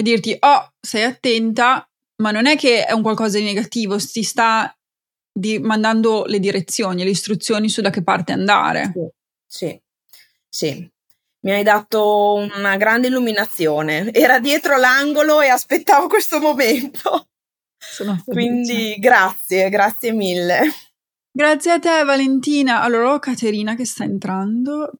e 0.00 0.02
dirti, 0.02 0.34
oh, 0.38 0.72
stai 0.80 1.02
attenta, 1.02 1.86
ma 2.22 2.30
non 2.30 2.46
è 2.46 2.56
che 2.56 2.86
è 2.86 2.92
un 2.92 3.02
qualcosa 3.02 3.36
di 3.36 3.44
negativo, 3.44 3.98
ti 3.98 4.22
sta 4.22 4.74
di, 5.30 5.58
mandando 5.58 6.24
le 6.24 6.40
direzioni, 6.40 7.04
le 7.04 7.10
istruzioni 7.10 7.68
su 7.68 7.82
da 7.82 7.90
che 7.90 8.02
parte 8.02 8.32
andare. 8.32 8.92
Sì, 9.46 9.78
sì, 9.78 9.82
sì. 10.48 10.90
Mi 11.42 11.52
hai 11.52 11.62
dato 11.62 12.34
una 12.34 12.76
grande 12.76 13.08
illuminazione. 13.08 14.10
Era 14.12 14.40
dietro 14.40 14.78
l'angolo 14.78 15.42
e 15.42 15.48
aspettavo 15.48 16.06
questo 16.06 16.40
momento. 16.40 17.28
Quindi 18.24 18.96
grazie, 18.98 19.68
grazie 19.68 20.12
mille. 20.12 20.60
Grazie 21.30 21.72
a 21.72 21.78
te 21.78 22.04
Valentina. 22.04 22.82
Allora 22.82 23.14
ho 23.14 23.18
Caterina 23.18 23.74
che 23.74 23.84
sta 23.84 24.04
entrando. 24.04 24.92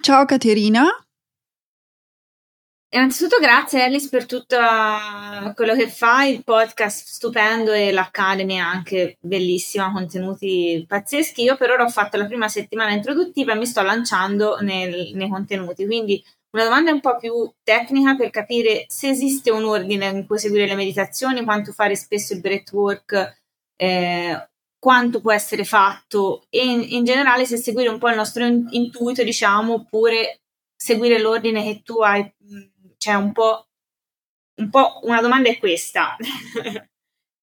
Ciao 0.00 0.24
Caterina. 0.24 1.05
Innanzitutto 2.88 3.38
grazie 3.40 3.82
Alice 3.82 4.08
per 4.08 4.26
tutto 4.26 4.56
quello 5.54 5.74
che 5.74 5.88
fai, 5.88 6.34
il 6.34 6.44
podcast 6.44 7.06
stupendo 7.06 7.72
e 7.72 7.90
l'Academy 7.90 8.58
anche 8.58 9.18
bellissima, 9.20 9.92
contenuti 9.92 10.84
pazzeschi. 10.86 11.42
Io 11.42 11.56
per 11.56 11.70
ora 11.70 11.84
ho 11.84 11.88
fatto 11.88 12.16
la 12.16 12.26
prima 12.26 12.48
settimana 12.48 12.92
introduttiva 12.92 13.52
e 13.52 13.56
mi 13.56 13.66
sto 13.66 13.82
lanciando 13.82 14.58
nel, 14.60 15.10
nei 15.14 15.28
contenuti, 15.28 15.84
quindi 15.84 16.24
una 16.50 16.64
domanda 16.64 16.92
un 16.92 17.00
po' 17.00 17.16
più 17.18 17.52
tecnica 17.62 18.14
per 18.14 18.30
capire 18.30 18.86
se 18.88 19.08
esiste 19.08 19.50
un 19.50 19.64
ordine 19.64 20.06
in 20.06 20.26
cui 20.26 20.38
seguire 20.38 20.66
le 20.66 20.74
meditazioni, 20.74 21.44
quanto 21.44 21.72
fare 21.72 21.96
spesso 21.96 22.32
il 22.32 22.40
breathwork, 22.40 23.42
eh, 23.76 24.48
quanto 24.78 25.20
può 25.20 25.32
essere 25.32 25.64
fatto 25.64 26.46
e 26.48 26.64
in, 26.64 26.82
in, 26.88 27.04
generale 27.04 27.44
se 27.44 27.58
seguire 27.58 27.88
un 27.90 27.98
po' 27.98 28.08
il 28.08 28.16
nostro 28.16 28.46
intuito, 28.46 29.22
diciamo, 29.22 29.74
oppure 29.74 30.40
seguire 30.74 31.18
l'ordine 31.18 31.62
che 31.62 31.82
tu 31.82 32.00
hai 32.00 32.26
cioè 33.06 33.14
un 33.14 33.32
po', 33.32 33.68
un 34.60 34.68
po' 34.68 34.98
una 35.02 35.20
domanda 35.20 35.48
è 35.48 35.58
questa. 35.58 36.16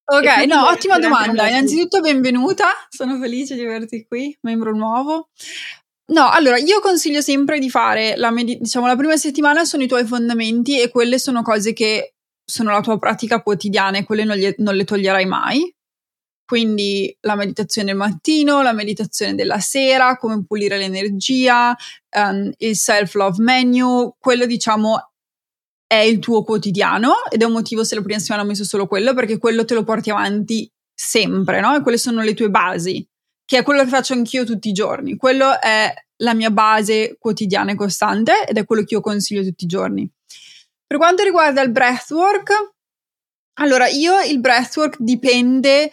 Ok, 0.06 0.44
no, 0.44 0.66
ottima 0.68 0.98
domanda. 0.98 1.48
Innanzitutto 1.48 2.00
benvenuta, 2.00 2.66
sono 2.90 3.18
felice 3.18 3.54
di 3.54 3.62
averti 3.62 4.04
qui, 4.06 4.36
membro 4.42 4.76
nuovo. 4.76 5.30
No, 6.12 6.28
allora 6.28 6.58
io 6.58 6.78
consiglio 6.80 7.22
sempre 7.22 7.58
di 7.58 7.70
fare 7.70 8.14
la, 8.14 8.30
med- 8.30 8.58
diciamo, 8.58 8.86
la 8.86 8.96
prima 8.96 9.16
settimana 9.16 9.64
sono 9.64 9.82
i 9.82 9.88
tuoi 9.88 10.04
fondamenti 10.04 10.78
e 10.78 10.90
quelle 10.90 11.18
sono 11.18 11.40
cose 11.40 11.72
che 11.72 12.16
sono 12.44 12.72
la 12.72 12.82
tua 12.82 12.98
pratica 12.98 13.40
quotidiana 13.40 13.96
e 13.96 14.04
quelle 14.04 14.24
non, 14.24 14.36
gli- 14.36 14.54
non 14.58 14.74
le 14.74 14.84
toglierai 14.84 15.24
mai. 15.24 15.74
Quindi 16.44 17.16
la 17.20 17.34
meditazione 17.34 17.88
del 17.88 17.96
mattino, 17.96 18.60
la 18.60 18.74
meditazione 18.74 19.34
della 19.34 19.60
sera, 19.60 20.18
come 20.18 20.44
pulire 20.44 20.76
l'energia, 20.76 21.74
um, 22.18 22.52
il 22.58 22.76
self-love 22.76 23.42
menu, 23.42 24.14
quello 24.18 24.44
diciamo 24.44 25.13
è 25.94 26.02
il 26.02 26.18
tuo 26.18 26.42
quotidiano 26.42 27.12
ed 27.30 27.42
è 27.42 27.44
un 27.44 27.52
motivo 27.52 27.84
se 27.84 27.94
la 27.94 28.02
prima 28.02 28.18
settimana 28.18 28.42
ho 28.42 28.46
messo 28.46 28.64
solo 28.64 28.88
quello 28.88 29.14
perché 29.14 29.38
quello 29.38 29.64
te 29.64 29.74
lo 29.74 29.84
porti 29.84 30.10
avanti 30.10 30.68
sempre, 30.92 31.60
no? 31.60 31.76
E 31.76 31.82
quelle 31.82 31.98
sono 31.98 32.22
le 32.22 32.34
tue 32.34 32.50
basi, 32.50 33.06
che 33.44 33.58
è 33.58 33.62
quello 33.62 33.84
che 33.84 33.88
faccio 33.88 34.12
anch'io 34.12 34.44
tutti 34.44 34.68
i 34.68 34.72
giorni. 34.72 35.16
Quello 35.16 35.60
è 35.60 35.92
la 36.18 36.34
mia 36.34 36.50
base 36.50 37.16
quotidiana 37.18 37.72
e 37.72 37.76
costante 37.76 38.44
ed 38.46 38.56
è 38.56 38.64
quello 38.64 38.82
che 38.82 38.94
io 38.94 39.00
consiglio 39.00 39.44
tutti 39.44 39.64
i 39.64 39.68
giorni. 39.68 40.08
Per 40.86 40.96
quanto 40.98 41.22
riguarda 41.22 41.62
il 41.62 41.70
breathwork, 41.70 42.74
allora 43.60 43.86
io 43.86 44.20
il 44.20 44.40
breathwork 44.40 44.96
dipende 44.98 45.92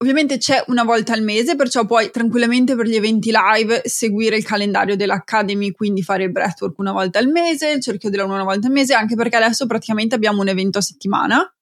Ovviamente 0.00 0.38
c'è 0.38 0.62
una 0.68 0.84
volta 0.84 1.12
al 1.12 1.22
mese, 1.22 1.56
perciò 1.56 1.84
puoi 1.84 2.12
tranquillamente 2.12 2.76
per 2.76 2.86
gli 2.86 2.94
eventi 2.94 3.32
live 3.32 3.82
seguire 3.84 4.36
il 4.36 4.44
calendario 4.44 4.94
dell'Academy, 4.94 5.72
quindi 5.72 6.02
fare 6.02 6.22
il 6.22 6.30
breathwork 6.30 6.78
una 6.78 6.92
volta 6.92 7.18
al 7.18 7.26
mese, 7.26 7.70
il 7.70 7.82
cerchio 7.82 8.08
della 8.08 8.22
luna 8.22 8.36
una 8.36 8.44
volta 8.44 8.68
al 8.68 8.72
mese, 8.72 8.94
anche 8.94 9.16
perché 9.16 9.36
adesso 9.36 9.66
praticamente 9.66 10.14
abbiamo 10.14 10.40
un 10.40 10.48
evento 10.48 10.78
a 10.78 10.82
settimana 10.82 11.52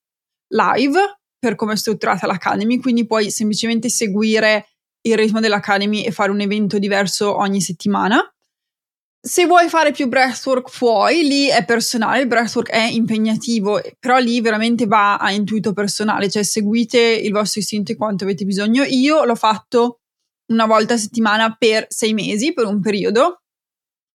live 0.48 0.98
per 1.38 1.54
come 1.54 1.72
è 1.72 1.76
strutturata 1.76 2.26
l'Academy, 2.26 2.78
quindi 2.78 3.06
puoi 3.06 3.30
semplicemente 3.30 3.88
seguire 3.88 4.66
il 5.00 5.16
ritmo 5.16 5.40
dell'Academy 5.40 6.02
e 6.02 6.10
fare 6.10 6.30
un 6.30 6.40
evento 6.40 6.78
diverso 6.78 7.38
ogni 7.38 7.62
settimana. 7.62 8.20
Se 9.26 9.44
vuoi 9.44 9.68
fare 9.68 9.90
più 9.90 10.06
breathwork 10.06 10.70
puoi, 10.70 11.26
lì 11.26 11.48
è 11.48 11.64
personale, 11.64 12.20
il 12.20 12.28
breathwork 12.28 12.70
è 12.70 12.84
impegnativo, 12.84 13.80
però 13.98 14.18
lì 14.18 14.40
veramente 14.40 14.86
va 14.86 15.16
a 15.16 15.32
intuito 15.32 15.72
personale, 15.72 16.30
cioè 16.30 16.44
seguite 16.44 17.00
il 17.00 17.32
vostro 17.32 17.60
istinto 17.60 17.90
e 17.90 17.96
quanto 17.96 18.22
avete 18.22 18.44
bisogno. 18.44 18.84
Io 18.84 19.24
l'ho 19.24 19.34
fatto 19.34 19.98
una 20.52 20.66
volta 20.66 20.94
a 20.94 20.96
settimana 20.96 21.56
per 21.58 21.86
sei 21.88 22.14
mesi, 22.14 22.52
per 22.52 22.66
un 22.66 22.80
periodo, 22.80 23.40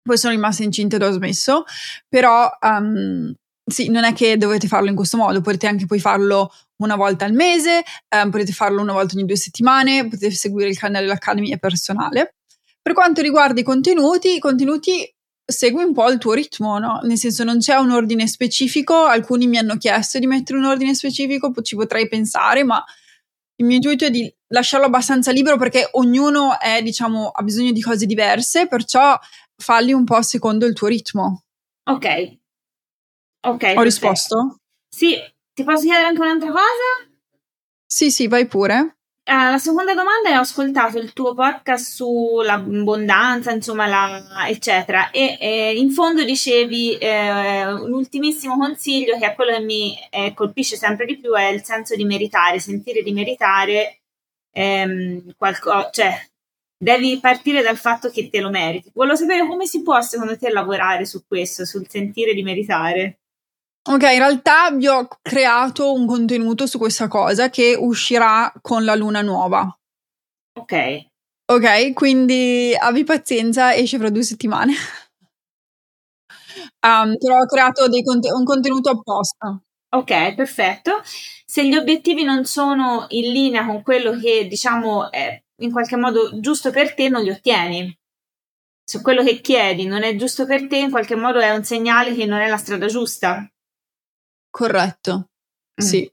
poi 0.01 0.18
sono 0.18 0.34
rimasta 0.34 0.63
incinta 0.63 0.96
ed 0.96 1.03
ho 1.03 1.12
smesso, 1.12 1.65
però 2.08 2.50
um, 2.62 3.34
sì, 3.70 3.89
non 3.89 4.06
è 4.06 4.13
che 4.13 4.38
dovete 4.38 4.70
farlo 4.70 4.88
in 4.88 4.96
questo 4.96 5.18
modo, 5.18 5.41
potete 5.41 5.68
anche 5.68 5.88
poi 5.88 6.00
farlo 6.00 6.50
una 6.77 6.96
volta 6.96 7.25
al 7.25 7.34
mese, 7.34 7.84
um, 8.15 8.30
potete 8.30 8.53
farlo 8.53 8.82
una 8.82 8.94
volta 8.94 9.15
ogni 9.15 9.25
due 9.25 9.36
settimane, 9.36 10.08
potete 10.08 10.32
seguire 10.32 10.70
il 10.70 10.77
canale 10.77 11.06
dell'Academy, 11.06 11.50
è 11.50 11.60
personale. 11.60 12.36
Per 12.82 12.94
quanto 12.94 13.22
riguarda 13.22 13.60
i 13.60 13.64
contenuti, 13.64 14.36
i 14.36 14.40
contenuti 14.40 15.08
segui 15.46 15.84
un 15.84 15.94
po' 15.94 16.10
il 16.10 16.18
tuo 16.18 16.34
ritmo, 16.34 16.80
no? 16.80 17.00
Nel 17.04 17.18
senso 17.18 17.44
non 17.44 17.60
c'è 17.60 17.76
un 17.76 17.92
ordine 17.92 18.28
specifico, 18.28 19.06
alcuni 19.06 19.48
mi 19.48 19.58
hanno 19.58 19.78
chiesto 19.78 20.18
di 20.18 20.26
mettere 20.26 20.58
un 20.58 20.66
ordine 20.66 20.96
specifico, 20.96 21.52
ci 21.62 21.76
potrei 21.76 22.08
pensare, 22.08 22.64
ma 22.64 22.84
il 23.58 23.66
mio 23.66 23.76
intuito 23.76 24.06
è 24.06 24.10
di 24.10 24.34
lasciarlo 24.48 24.88
abbastanza 24.88 25.32
libero 25.32 25.58
perché 25.58 25.90
ognuno 25.92 26.60
è, 26.60 26.82
diciamo, 26.82 27.30
ha 27.30 27.44
bisogno 27.44 27.72
di 27.72 27.82
cose 27.82 28.06
diverse, 28.06 28.68
perciò 28.68 29.18
falli 29.56 29.94
un 29.94 30.04
po' 30.04 30.22
secondo 30.24 30.66
il 30.66 30.74
tuo 30.74 30.88
ritmo. 30.88 31.44
Ok. 31.84 32.38
Ok. 33.42 33.74
Ho 33.76 33.82
risposto? 33.82 34.58
Sì, 34.90 35.16
ti 35.54 35.64
posso 35.64 35.84
chiedere 35.84 36.08
anche 36.08 36.22
un'altra 36.22 36.50
cosa? 36.50 37.12
Sì, 37.86 38.10
sì, 38.10 38.28
vai 38.28 38.48
pure. 38.48 38.98
Uh, 39.24 39.51
la 39.51 39.58
seconda 39.60 39.94
domanda 39.94 40.30
è: 40.30 40.38
ho 40.38 40.42
ascoltato 40.42 40.98
il 40.98 41.13
tuo 41.13 41.36
podcast 41.36 41.94
sull'abbondanza, 41.94 43.51
insomma, 43.51 43.86
la, 43.86 44.48
eccetera, 44.48 45.12
e 45.12 45.38
eh, 45.40 45.75
in 45.78 45.92
fondo 45.92 46.24
dicevi 46.24 46.98
eh, 46.98 47.72
un 47.72 47.94
ultimissimo 47.94 48.58
consiglio 48.58 49.18
che 49.20 49.28
è 49.28 49.36
quello 49.36 49.51
che 49.51 49.63
mi 49.63 49.96
eh, 50.10 50.34
colpisce 50.34 50.75
sempre 50.75 51.06
di 51.06 51.20
più 51.20 51.34
è 51.34 51.46
il 51.50 51.63
senso 51.63 51.96
di 51.96 52.04
meritare, 52.04 52.60
sentire 52.60 53.04
di 53.04 53.12
meritare 53.12 54.01
ehm, 54.51 55.34
qualcosa, 55.38 55.90
cioè 55.92 56.13
devi 56.78 57.20
partire 57.20 57.62
dal 57.62 57.78
fatto 57.78 58.10
che 58.10 58.30
te 58.30 58.42
lo 58.42 58.50
meriti. 58.50 58.90
Volevo 58.94 59.16
sapere 59.16 59.46
come 59.48 59.68
si 59.68 59.84
può 59.84 60.01
secondo 60.01 60.36
te 60.36 60.50
lavorare 60.51 61.06
su 61.06 61.24
questo, 61.28 61.63
sul 61.63 61.88
sentire 61.88 62.34
di 62.34 62.42
meritare. 62.42 63.21
Ok, 63.90 64.04
in 64.04 64.20
realtà 64.20 64.70
vi 64.72 64.88
ho 64.88 65.08
creato 65.22 65.92
un 65.92 66.06
contenuto 66.06 66.68
su 66.68 66.78
questa 66.78 67.08
cosa 67.08 67.50
che 67.50 67.76
uscirà 67.76 68.54
con 68.62 68.86
la 68.86 68.94
luna 68.94 69.22
nuova. 69.22 69.76
Ok. 70.60 71.08
Ok, 71.52 71.94
quindi 71.94 72.76
abbi 72.78 73.04
pazienza, 73.04 73.74
esce 73.74 73.98
fra 73.98 74.10
due 74.10 74.24
settimane. 74.24 74.74
um, 76.86 77.18
però 77.18 77.40
ho 77.40 77.46
creato 77.46 77.88
conten- 78.04 78.34
un 78.34 78.44
contenuto 78.44 78.92
apposta. 78.92 79.60
Ok, 79.94 80.36
perfetto. 80.36 81.02
Se 81.46 81.68
gli 81.68 81.76
obiettivi 81.76 82.24
non 82.24 82.46
sono 82.46 83.08
in 83.10 83.32
linea 83.32 83.66
con 83.66 83.82
quello 83.82 84.18
che 84.18 84.48
diciamo 84.48 85.12
è 85.12 85.42
in 85.62 85.72
qualche 85.72 85.98
modo 85.98 86.40
giusto 86.40 86.70
per 86.70 86.94
te, 86.94 87.10
non 87.10 87.24
li 87.24 87.32
ottieni. 87.32 87.94
Se 88.84 89.02
quello 89.02 89.24
che 89.24 89.42
chiedi 89.42 89.86
non 89.86 90.04
è 90.04 90.16
giusto 90.16 90.46
per 90.46 90.68
te, 90.68 90.78
in 90.78 90.92
qualche 90.92 91.16
modo 91.16 91.40
è 91.40 91.50
un 91.50 91.64
segnale 91.64 92.14
che 92.14 92.26
non 92.26 92.40
è 92.40 92.48
la 92.48 92.58
strada 92.58 92.86
giusta. 92.86 93.46
Corretto, 94.51 95.29
mm. 95.81 95.86
sì. 95.86 96.12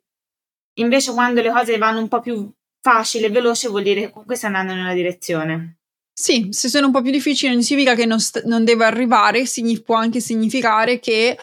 Invece 0.78 1.12
quando 1.12 1.42
le 1.42 1.50
cose 1.50 1.76
vanno 1.76 1.98
un 1.98 2.08
po' 2.08 2.20
più 2.20 2.50
facile 2.80 3.26
e 3.26 3.30
veloce 3.30 3.68
vuol 3.68 3.82
dire 3.82 4.02
che 4.02 4.10
comunque 4.10 4.36
stai 4.36 4.54
andando 4.54 4.74
nella 4.74 4.94
direzione. 4.94 5.78
Sì, 6.12 6.48
se 6.50 6.68
sono 6.68 6.86
un 6.86 6.92
po' 6.92 7.02
più 7.02 7.10
difficili 7.12 7.52
non 7.52 7.62
significa 7.62 7.94
che 7.94 8.04
non, 8.04 8.18
st- 8.18 8.44
non 8.44 8.64
deve 8.64 8.84
arrivare, 8.84 9.46
signi- 9.46 9.80
può 9.82 9.96
anche 9.96 10.20
significare 10.20 10.98
che 10.98 11.38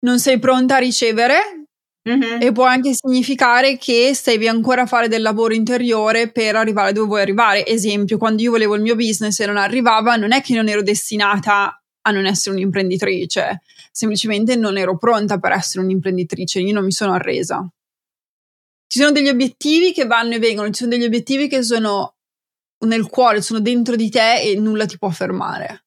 non 0.00 0.18
sei 0.18 0.38
pronta 0.38 0.76
a 0.76 0.78
ricevere 0.78 1.66
mm-hmm. 2.08 2.40
e 2.40 2.52
può 2.52 2.64
anche 2.64 2.92
significare 2.94 3.76
che 3.76 4.16
devi 4.24 4.48
ancora 4.48 4.86
fare 4.86 5.08
del 5.08 5.22
lavoro 5.22 5.54
interiore 5.54 6.30
per 6.30 6.56
arrivare 6.56 6.92
dove 6.92 7.06
vuoi 7.06 7.20
arrivare. 7.20 7.66
Esempio, 7.66 8.18
quando 8.18 8.42
io 8.42 8.50
volevo 8.50 8.74
il 8.74 8.82
mio 8.82 8.96
business 8.96 9.38
e 9.40 9.46
non 9.46 9.56
arrivava, 9.56 10.16
non 10.16 10.32
è 10.32 10.40
che 10.42 10.54
non 10.54 10.68
ero 10.68 10.82
destinata 10.82 11.80
a 12.08 12.12
non 12.12 12.26
essere 12.26 12.56
un'imprenditrice, 12.56 13.62
semplicemente 13.92 14.56
non 14.56 14.76
ero 14.76 14.96
pronta 14.96 15.38
per 15.38 15.52
essere 15.52 15.84
un'imprenditrice, 15.84 16.60
io 16.60 16.72
non 16.72 16.84
mi 16.84 16.92
sono 16.92 17.12
arresa. 17.12 17.66
Ci 18.86 18.98
sono 18.98 19.12
degli 19.12 19.28
obiettivi 19.28 19.92
che 19.92 20.06
vanno 20.06 20.34
e 20.34 20.38
vengono, 20.38 20.68
ci 20.68 20.84
sono 20.84 20.90
degli 20.90 21.04
obiettivi 21.04 21.46
che 21.46 21.62
sono 21.62 22.16
nel 22.86 23.08
cuore, 23.08 23.42
sono 23.42 23.60
dentro 23.60 23.96
di 23.96 24.08
te 24.08 24.40
e 24.40 24.56
nulla 24.56 24.86
ti 24.86 24.98
può 24.98 25.10
fermare. 25.10 25.84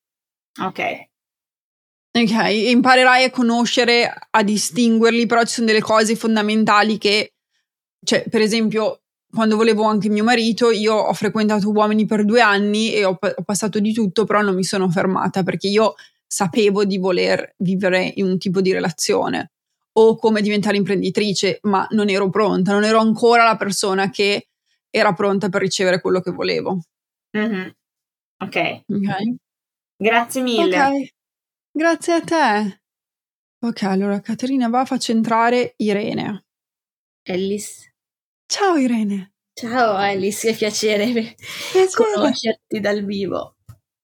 Ok. 0.61 1.09
Ok, 2.13 2.31
imparerai 2.49 3.23
a 3.23 3.31
conoscere, 3.31 4.13
a 4.29 4.43
distinguerli, 4.43 5.25
però 5.25 5.43
ci 5.43 5.53
sono 5.53 5.67
delle 5.67 5.81
cose 5.81 6.15
fondamentali 6.15 6.97
che, 6.97 7.35
cioè, 8.03 8.25
per 8.29 8.41
esempio, 8.41 9.03
quando 9.31 9.55
volevo 9.55 9.83
anche 9.83 10.09
mio 10.09 10.23
marito, 10.23 10.71
io 10.71 10.93
ho 10.93 11.13
frequentato 11.13 11.69
uomini 11.69 12.05
per 12.05 12.25
due 12.25 12.41
anni 12.41 12.93
e 12.93 13.05
ho, 13.05 13.17
ho 13.19 13.43
passato 13.43 13.79
di 13.79 13.93
tutto, 13.93 14.25
però 14.25 14.41
non 14.41 14.55
mi 14.55 14.63
sono 14.63 14.89
fermata 14.89 15.43
perché 15.43 15.67
io 15.67 15.95
sapevo 16.27 16.85
di 16.85 16.97
voler 16.97 17.55
vivere 17.57 18.11
in 18.15 18.25
un 18.25 18.37
tipo 18.37 18.61
di 18.61 18.71
relazione 18.71 19.51
o 19.93 20.15
come 20.15 20.41
diventare 20.41 20.77
imprenditrice, 20.77 21.59
ma 21.63 21.85
non 21.91 22.09
ero 22.09 22.29
pronta, 22.29 22.71
non 22.71 22.83
ero 22.83 22.99
ancora 22.99 23.43
la 23.43 23.57
persona 23.57 24.09
che 24.09 24.47
era 24.89 25.13
pronta 25.13 25.49
per 25.49 25.61
ricevere 25.61 25.99
quello 25.99 26.21
che 26.21 26.31
volevo. 26.31 26.81
Mm-hmm. 27.37 27.69
Ok. 28.43 28.83
Ok. 28.87 29.35
Grazie 29.97 30.41
mille. 30.41 30.81
Ok. 30.81 31.07
Grazie 31.71 32.13
a 32.13 32.21
te. 32.21 32.81
Ok, 33.63 33.83
allora 33.83 34.19
Caterina 34.19 34.67
va, 34.69 34.85
faccio 34.85 35.11
entrare 35.11 35.73
Irene. 35.77 36.45
Ellis. 37.23 37.90
Ciao 38.53 38.75
Irene. 38.77 39.31
Ciao 39.53 39.97
Ellis, 39.99 40.41
che 40.41 40.53
piacere, 40.53 41.05
Piacere. 41.71 41.89
conoscerti 41.93 42.79
dal 42.79 43.03
vivo. 43.05 43.55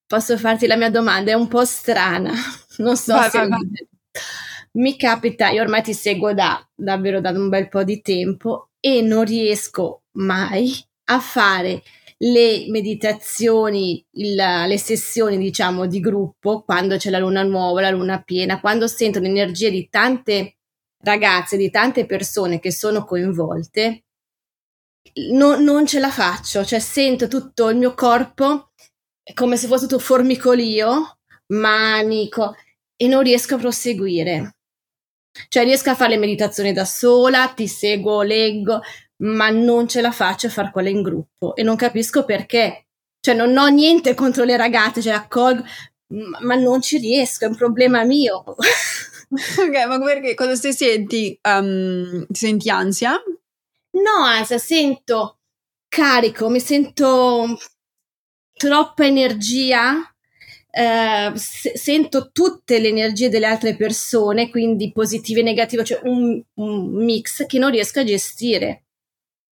Posso 0.05 0.37
farti 0.37 0.67
la 0.67 0.77
mia 0.77 0.89
domanda? 0.89 1.31
È 1.31 1.35
un 1.35 1.47
po' 1.47 1.65
strana, 1.65 2.31
non 2.77 2.95
so 2.95 3.13
Vai, 3.13 3.29
se... 3.29 3.37
vai, 3.39 3.47
vai. 3.49 3.87
Mi 4.73 4.95
capita, 4.95 5.49
io 5.49 5.61
ormai 5.61 5.81
ti 5.81 5.93
seguo 5.93 6.33
da 6.33 6.65
davvero 6.75 7.19
da 7.19 7.31
un 7.31 7.49
bel 7.49 7.67
po' 7.67 7.83
di 7.83 8.01
tempo 8.01 8.69
e 8.79 9.01
non 9.01 9.23
riesco 9.25 10.03
mai 10.13 10.73
a 11.09 11.19
fare 11.19 11.81
le 12.19 12.65
meditazioni, 12.69 14.05
il- 14.11 14.35
le 14.35 14.77
sessioni, 14.77 15.37
diciamo, 15.37 15.87
di 15.87 15.99
gruppo 15.99 16.63
quando 16.63 16.97
c'è 16.97 17.09
la 17.09 17.19
luna 17.19 17.43
nuova, 17.43 17.81
la 17.81 17.89
luna 17.89 18.21
piena, 18.21 18.59
quando 18.59 18.87
sento 18.87 19.19
l'energia 19.19 19.69
di 19.69 19.87
tante 19.89 20.57
ragazze, 21.03 21.57
di 21.57 21.69
tante 21.69 22.05
persone 22.05 22.59
che 22.59 22.71
sono 22.71 23.03
coinvolte, 23.03 24.05
no- 25.31 25.59
non 25.59 25.85
ce 25.85 25.99
la 25.99 26.11
faccio, 26.11 26.63
cioè 26.65 26.79
sento 26.79 27.27
tutto 27.27 27.69
il 27.69 27.77
mio 27.77 27.93
corpo 27.93 28.71
come 29.33 29.57
se 29.57 29.67
fosse 29.67 29.87
tutto 29.87 29.99
formicolio, 29.99 31.17
manico, 31.47 32.55
e 32.95 33.07
non 33.07 33.23
riesco 33.23 33.55
a 33.55 33.59
proseguire. 33.59 34.55
Cioè 35.49 35.63
riesco 35.63 35.89
a 35.91 35.95
fare 35.95 36.11
le 36.11 36.17
meditazioni 36.17 36.73
da 36.73 36.85
sola, 36.85 37.47
ti 37.55 37.67
seguo, 37.67 38.21
leggo, 38.23 38.81
ma 39.17 39.49
non 39.49 39.87
ce 39.87 40.01
la 40.01 40.11
faccio 40.11 40.47
a 40.47 40.49
fare 40.49 40.71
quelle 40.71 40.89
in 40.89 41.01
gruppo 41.01 41.55
e 41.55 41.63
non 41.63 41.75
capisco 41.75 42.25
perché. 42.25 42.87
Cioè 43.19 43.35
non 43.35 43.55
ho 43.57 43.67
niente 43.67 44.13
contro 44.13 44.43
le 44.43 44.57
ragazze, 44.57 45.01
cioè 45.01 45.13
accolgo, 45.13 45.63
ma 46.41 46.55
non 46.55 46.81
ci 46.81 46.97
riesco, 46.97 47.45
è 47.45 47.47
un 47.47 47.55
problema 47.55 48.03
mio. 48.03 48.43
Ok, 49.29 49.85
ma 49.87 49.99
perché 49.99 50.35
cosa 50.35 50.55
ti 50.57 50.71
senti? 50.71 51.37
Um, 51.43 52.25
ti 52.27 52.33
senti 52.39 52.69
ansia? 52.69 53.21
No, 54.03 54.23
anzi, 54.23 54.59
sento 54.59 55.39
carico, 55.87 56.49
mi 56.49 56.59
sento 56.59 57.57
troppa 58.53 59.05
energia, 59.05 60.13
eh, 60.69 61.31
se- 61.35 61.77
sento 61.77 62.31
tutte 62.31 62.79
le 62.79 62.89
energie 62.89 63.29
delle 63.29 63.45
altre 63.45 63.75
persone, 63.75 64.49
quindi 64.49 64.91
positive 64.91 65.39
e 65.41 65.43
negative, 65.43 65.83
cioè 65.83 66.01
un, 66.03 66.41
un 66.55 67.03
mix 67.05 67.45
che 67.45 67.59
non 67.59 67.71
riesco 67.71 67.99
a 67.99 68.03
gestire. 68.03 68.83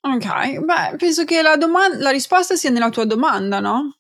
Ok, 0.02 0.60
beh, 0.60 0.96
penso 0.98 1.24
che 1.24 1.42
la, 1.42 1.56
doman- 1.56 1.98
la 2.00 2.10
risposta 2.10 2.56
sia 2.56 2.70
nella 2.70 2.90
tua 2.90 3.06
domanda, 3.06 3.60
no? 3.60 3.98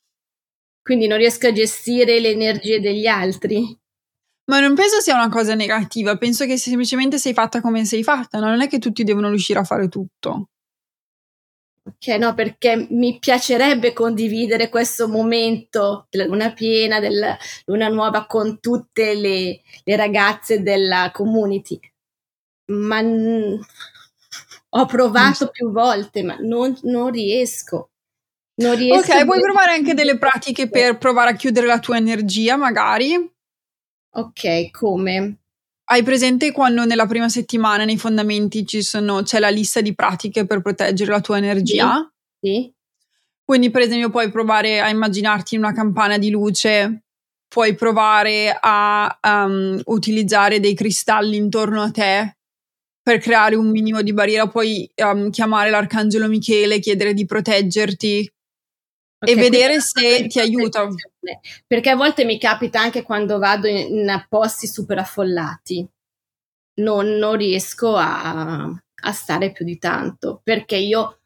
Quindi 0.81 1.07
non 1.07 1.17
riesco 1.17 1.47
a 1.47 1.53
gestire 1.53 2.19
le 2.19 2.29
energie 2.29 2.79
degli 2.81 3.07
altri. 3.07 3.77
Ma 4.45 4.59
non 4.59 4.75
penso 4.75 4.99
sia 4.99 5.15
una 5.15 5.29
cosa 5.29 5.55
negativa, 5.55 6.17
penso 6.17 6.45
che 6.45 6.57
semplicemente 6.57 7.17
sei 7.17 7.33
fatta 7.33 7.61
come 7.61 7.85
sei 7.85 8.03
fatta, 8.03 8.39
no? 8.39 8.47
non 8.47 8.61
è 8.61 8.67
che 8.67 8.77
tutti 8.79 9.03
devono 9.03 9.29
riuscire 9.29 9.59
a 9.59 9.63
fare 9.63 9.87
tutto. 9.87 10.49
Ok, 11.85 12.07
no, 12.17 12.33
perché 12.33 12.87
mi 12.91 13.19
piacerebbe 13.19 13.91
condividere 13.91 14.69
questo 14.69 15.09
momento 15.09 16.07
della 16.09 16.25
luna 16.25 16.53
piena, 16.53 17.01
della 17.01 17.37
luna 17.65 17.89
nuova 17.89 18.25
con 18.25 18.59
tutte 18.61 19.13
le, 19.13 19.61
le 19.83 19.95
ragazze 19.95 20.61
della 20.61 21.11
community. 21.13 21.77
Ma 22.71 23.01
n- 23.01 23.59
ho 24.69 24.85
provato 24.85 25.49
più 25.49 25.71
volte, 25.71 26.23
ma 26.23 26.37
non, 26.39 26.77
non 26.83 27.11
riesco. 27.11 27.89
Non 28.55 28.75
riesco 28.77 29.11
Ok, 29.11 29.21
a- 29.21 29.25
puoi 29.25 29.41
provare 29.41 29.71
anche 29.73 29.93
delle 29.93 30.17
pratiche 30.17 30.69
per 30.69 30.97
provare 30.97 31.31
a 31.31 31.35
chiudere 31.35 31.67
la 31.67 31.79
tua 31.79 31.97
energia, 31.97 32.55
magari. 32.55 33.32
Ok, 34.15 34.69
come? 34.71 35.37
Hai 35.85 36.03
presente 36.03 36.51
quando 36.51 36.85
nella 36.85 37.07
prima 37.07 37.29
settimana 37.29 37.83
nei 37.83 37.97
fondamenti 37.97 38.65
ci 38.65 38.81
sono, 38.81 39.23
c'è 39.23 39.39
la 39.39 39.49
lista 39.49 39.81
di 39.81 39.95
pratiche 39.95 40.45
per 40.45 40.61
proteggere 40.61 41.11
la 41.11 41.21
tua 41.21 41.37
energia? 41.37 42.09
Sì? 42.39 42.71
Quindi, 43.43 43.71
per 43.71 43.81
esempio, 43.81 44.09
puoi 44.09 44.31
provare 44.31 44.79
a 44.79 44.89
immaginarti 44.89 45.57
una 45.57 45.73
campana 45.73 46.17
di 46.17 46.29
luce, 46.29 47.03
puoi 47.47 47.75
provare 47.75 48.55
a 48.59 49.19
um, 49.21 49.81
utilizzare 49.85 50.59
dei 50.59 50.75
cristalli 50.75 51.35
intorno 51.35 51.81
a 51.81 51.91
te 51.91 52.37
per 53.01 53.17
creare 53.17 53.55
un 53.55 53.69
minimo 53.69 54.01
di 54.01 54.13
barriera, 54.13 54.47
puoi 54.47 54.89
um, 54.95 55.29
chiamare 55.29 55.69
l'arcangelo 55.69 56.27
Michele, 56.27 56.79
chiedere 56.79 57.13
di 57.13 57.25
proteggerti 57.25 58.31
Ok, 59.23 59.29
e 59.29 59.35
vedere 59.35 59.79
se 59.79 60.27
ti 60.27 60.39
aiuta. 60.39 60.87
Perché 61.65 61.89
a 61.89 61.95
volte 61.95 62.25
mi 62.25 62.37
capita 62.37 62.81
anche 62.81 63.03
quando 63.03 63.39
vado 63.39 63.67
in, 63.67 63.77
in 63.77 64.25
posti 64.27 64.67
super 64.67 64.99
affollati. 64.99 65.87
Non, 66.75 67.07
non 67.07 67.35
riesco 67.35 67.95
a, 67.95 68.63
a 68.65 69.11
stare 69.11 69.51
più 69.51 69.63
di 69.63 69.77
tanto 69.77 70.41
perché 70.43 70.75
io 70.75 71.19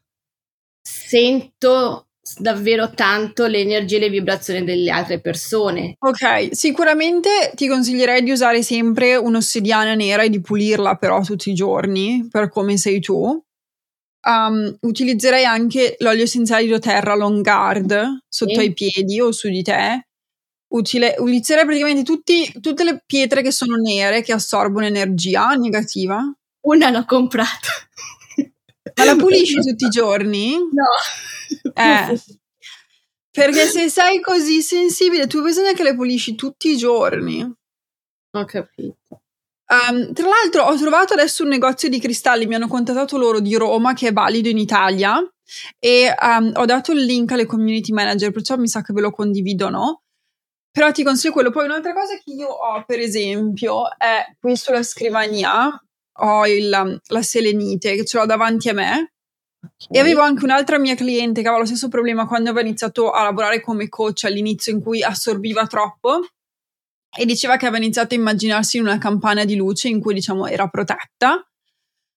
sento 0.82 2.08
davvero 2.36 2.90
tanto 2.90 3.46
le 3.46 3.60
energie 3.60 3.96
e 3.96 4.00
le 4.00 4.10
vibrazioni 4.10 4.62
delle 4.62 4.90
altre 4.90 5.20
persone. 5.20 5.96
Ok, 5.98 6.50
sicuramente 6.52 7.52
ti 7.54 7.66
consiglierei 7.66 8.22
di 8.22 8.30
usare 8.30 8.62
sempre 8.62 9.16
un'ossidiana 9.16 9.94
nera 9.94 10.22
e 10.22 10.28
di 10.28 10.40
pulirla 10.40 10.96
però 10.96 11.22
tutti 11.22 11.50
i 11.50 11.54
giorni 11.54 12.28
per 12.30 12.50
come 12.50 12.76
sei 12.76 13.00
tu. 13.00 13.42
Um, 14.20 14.76
utilizzerei 14.80 15.44
anche 15.44 15.94
l'olio 16.00 16.24
essenziale 16.24 16.64
di 16.64 16.70
doTERRA 16.70 17.14
Long 17.14 17.42
Guard 17.42 18.18
sotto 18.28 18.54
Sì. 18.54 18.58
ai 18.58 18.72
piedi 18.74 19.20
o 19.20 19.30
su 19.32 19.48
di 19.48 19.62
te. 19.62 20.08
Utile- 20.70 21.14
utilizzerei 21.18 21.64
praticamente 21.64 22.02
tutti- 22.02 22.52
tutte 22.60 22.84
le 22.84 23.02
pietre 23.06 23.42
che 23.42 23.50
sono 23.52 23.76
nere 23.76 24.22
che 24.22 24.32
assorbono 24.32 24.84
energia 24.86 25.54
negativa. 25.54 26.20
Una 26.66 26.90
l'ho 26.90 27.04
comprata. 27.06 27.68
Ma 28.96 29.04
la 29.04 29.14
pulisci 29.16 29.54
tutti 29.62 29.84
i 29.86 29.88
giorni? 29.88 30.52
No. 30.58 31.72
Eh. 31.74 32.20
Perché 33.30 33.66
se 33.66 33.88
sei 33.88 34.20
così 34.20 34.60
sensibile, 34.62 35.26
tu 35.26 35.42
bisogna 35.42 35.72
che 35.72 35.84
le 35.84 35.94
pulisci 35.94 36.34
tutti 36.34 36.70
i 36.70 36.76
giorni. 36.76 37.40
Ho 37.42 38.44
capito. 38.44 38.97
Um, 39.70 40.14
tra 40.14 40.26
l'altro 40.26 40.62
ho 40.62 40.76
trovato 40.76 41.12
adesso 41.12 41.42
un 41.42 41.50
negozio 41.50 41.90
di 41.90 42.00
cristalli, 42.00 42.46
mi 42.46 42.54
hanno 42.54 42.68
contattato 42.68 43.18
loro 43.18 43.38
di 43.38 43.54
Roma 43.54 43.92
che 43.92 44.08
è 44.08 44.12
valido 44.12 44.48
in 44.48 44.56
Italia 44.56 45.20
e 45.78 46.14
um, 46.18 46.52
ho 46.54 46.64
dato 46.64 46.92
il 46.92 47.04
link 47.04 47.32
alle 47.32 47.44
community 47.44 47.92
manager, 47.92 48.30
perciò 48.30 48.56
mi 48.56 48.68
sa 48.68 48.80
che 48.80 48.94
ve 48.94 49.02
lo 49.02 49.10
condividono. 49.10 50.02
Però 50.70 50.90
ti 50.92 51.02
consiglio 51.02 51.32
quello. 51.32 51.50
Poi 51.50 51.64
un'altra 51.64 51.92
cosa 51.92 52.14
che 52.14 52.32
io 52.32 52.48
ho, 52.48 52.84
per 52.86 53.00
esempio, 53.00 53.84
è 53.96 54.24
qui 54.38 54.56
sulla 54.56 54.82
scrivania 54.82 55.82
ho 56.20 56.46
il, 56.46 56.72
um, 56.74 56.98
la 57.08 57.22
selenite 57.22 57.94
che 57.94 58.04
ce 58.04 58.18
l'ho 58.18 58.26
davanti 58.26 58.68
a 58.68 58.72
me 58.72 59.12
e 59.90 59.98
avevo 59.98 60.20
anche 60.20 60.44
un'altra 60.44 60.78
mia 60.78 60.94
cliente 60.94 61.42
che 61.42 61.48
aveva 61.48 61.62
lo 61.62 61.66
stesso 61.66 61.88
problema 61.88 62.26
quando 62.26 62.50
aveva 62.50 62.66
iniziato 62.66 63.10
a 63.10 63.22
lavorare 63.24 63.60
come 63.60 63.88
coach 63.88 64.24
all'inizio 64.24 64.72
in 64.72 64.80
cui 64.80 65.02
assorbiva 65.02 65.66
troppo 65.66 66.20
e 67.16 67.24
diceva 67.24 67.56
che 67.56 67.66
aveva 67.66 67.82
iniziato 67.82 68.14
a 68.14 68.18
immaginarsi 68.18 68.78
una 68.78 68.98
campana 68.98 69.44
di 69.44 69.56
luce 69.56 69.88
in 69.88 70.00
cui 70.00 70.14
diciamo 70.14 70.46
era 70.46 70.68
protetta 70.68 71.42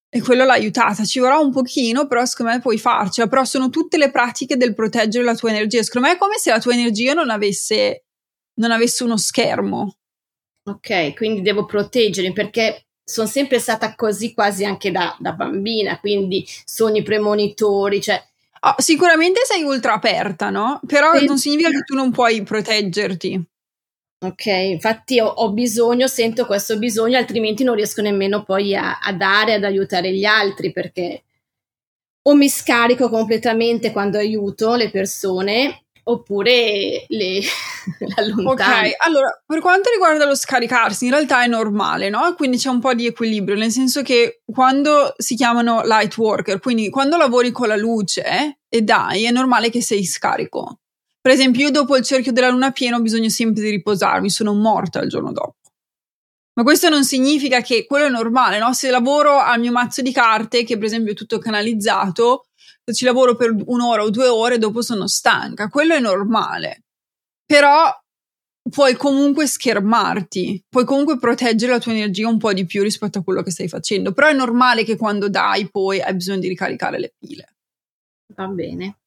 e 0.09 0.21
quello 0.21 0.43
l'ha 0.43 0.53
aiutata. 0.53 1.05
Ci 1.05 1.19
vorrà 1.19 1.37
un 1.37 1.51
pochino, 1.51 2.07
però 2.07 2.25
secondo 2.25 2.51
me 2.51 2.59
puoi 2.59 2.77
farcela. 2.77 3.27
Però 3.27 3.45
sono 3.45 3.69
tutte 3.69 3.97
le 3.97 4.11
pratiche 4.11 4.57
del 4.57 4.73
proteggere 4.75 5.23
la 5.23 5.35
tua 5.35 5.49
energia. 5.49 5.81
Secondo 5.83 6.07
me 6.09 6.15
è 6.15 6.17
come 6.17 6.37
se 6.37 6.49
la 6.51 6.59
tua 6.59 6.73
energia 6.73 7.13
non 7.13 7.29
avesse, 7.29 8.03
non 8.55 8.71
avesse 8.71 9.03
uno 9.03 9.17
schermo. 9.17 9.95
Ok, 10.63 11.13
quindi 11.15 11.41
devo 11.41 11.65
proteggermi 11.65 12.33
perché 12.33 12.87
sono 13.03 13.27
sempre 13.27 13.57
stata 13.59 13.95
così 13.95 14.33
quasi 14.33 14.63
anche 14.65 14.91
da, 14.91 15.15
da 15.19 15.31
bambina, 15.31 15.99
quindi 15.99 16.45
sogni 16.65 17.01
premonitori, 17.03 18.01
cioè 18.01 18.21
Oh, 18.63 18.75
sicuramente 18.77 19.41
sei 19.43 19.63
ultra 19.63 19.93
aperta, 19.93 20.51
no? 20.51 20.79
Però 20.85 21.17
Sì. 21.17 21.25
non 21.25 21.39
significa 21.39 21.69
che 21.69 21.81
tu 21.83 21.95
non 21.95 22.11
puoi 22.11 22.43
proteggerti. 22.43 23.43
Ok, 24.23 24.45
infatti 24.45 25.19
ho, 25.19 25.25
ho 25.25 25.51
bisogno, 25.51 26.05
sento 26.05 26.45
questo 26.45 26.77
bisogno, 26.77 27.17
altrimenti 27.17 27.63
non 27.63 27.75
riesco 27.75 28.01
nemmeno 28.01 28.43
poi 28.43 28.75
a, 28.75 28.99
a 28.99 29.13
dare, 29.13 29.55
ad 29.55 29.63
aiutare 29.63 30.13
gli 30.13 30.25
altri, 30.25 30.71
perché 30.71 31.23
o 32.23 32.35
mi 32.35 32.47
scarico 32.47 33.09
completamente 33.09 33.91
quando 33.91 34.19
aiuto 34.19 34.75
le 34.75 34.91
persone, 34.91 35.85
oppure 36.03 37.05
le 37.07 37.41
allontano. 38.15 38.51
Ok, 38.51 38.91
allora, 39.05 39.41
per 39.45 39.59
quanto 39.59 39.89
riguarda 39.89 40.25
lo 40.25 40.35
scaricarsi, 40.35 41.05
in 41.05 41.11
realtà 41.11 41.43
è 41.43 41.47
normale, 41.47 42.09
no? 42.09 42.33
Quindi 42.35 42.57
c'è 42.57 42.69
un 42.69 42.79
po' 42.79 42.93
di 42.93 43.07
equilibrio, 43.07 43.57
nel 43.57 43.71
senso 43.71 44.01
che 44.01 44.41
quando 44.45 45.13
si 45.17 45.35
chiamano 45.35 45.81
light 45.83 46.15
worker, 46.17 46.59
quindi 46.59 46.89
quando 46.89 47.17
lavori 47.17 47.51
con 47.51 47.67
la 47.67 47.75
luce 47.75 48.59
e 48.69 48.81
dai, 48.81 49.25
è 49.25 49.31
normale 49.31 49.69
che 49.69 49.81
sei 49.81 50.03
scarico. 50.03 50.80
Per 51.21 51.31
esempio, 51.31 51.65
io 51.65 51.71
dopo 51.71 51.95
il 51.95 52.03
cerchio 52.03 52.31
della 52.31 52.49
luna 52.49 52.71
piena 52.71 52.97
ho 52.97 53.01
bisogno 53.01 53.29
sempre 53.29 53.61
di 53.61 53.69
riposarmi, 53.69 54.29
sono 54.29 54.53
morta 54.55 54.99
il 55.01 55.09
giorno 55.09 55.31
dopo. 55.31 55.57
Ma 56.53 56.63
questo 56.63 56.89
non 56.89 57.05
significa 57.05 57.61
che 57.61 57.85
quello 57.85 58.07
è 58.07 58.09
normale, 58.09 58.57
no? 58.57 58.73
Se 58.73 58.89
lavoro 58.89 59.37
al 59.37 59.59
mio 59.59 59.71
mazzo 59.71 60.01
di 60.01 60.11
carte, 60.11 60.63
che 60.63 60.77
per 60.77 60.85
esempio 60.85 61.13
è 61.13 61.15
tutto 61.15 61.37
canalizzato, 61.37 62.47
ci 62.91 63.05
lavoro 63.05 63.35
per 63.35 63.55
un'ora 63.65 64.03
o 64.03 64.09
due 64.09 64.27
ore, 64.27 64.57
dopo 64.57 64.81
sono 64.81 65.07
stanca. 65.07 65.69
Quello 65.69 65.93
è 65.93 65.99
normale. 65.99 66.83
Però 67.45 67.89
puoi 68.69 68.95
comunque 68.95 69.47
schermarti, 69.47 70.65
puoi 70.67 70.85
comunque 70.85 71.17
proteggere 71.17 71.71
la 71.71 71.79
tua 71.79 71.93
energia 71.93 72.27
un 72.27 72.37
po' 72.37 72.53
di 72.53 72.65
più 72.65 72.83
rispetto 72.83 73.19
a 73.19 73.23
quello 73.23 73.43
che 73.43 73.51
stai 73.51 73.67
facendo. 73.67 74.11
Però 74.11 74.27
è 74.27 74.33
normale 74.33 74.83
che 74.83 74.97
quando 74.97 75.29
dai 75.29 75.69
poi 75.69 76.01
hai 76.01 76.15
bisogno 76.15 76.39
di 76.39 76.47
ricaricare 76.47 76.99
le 76.99 77.13
pile. 77.17 77.55
Va 78.35 78.47
bene. 78.47 79.00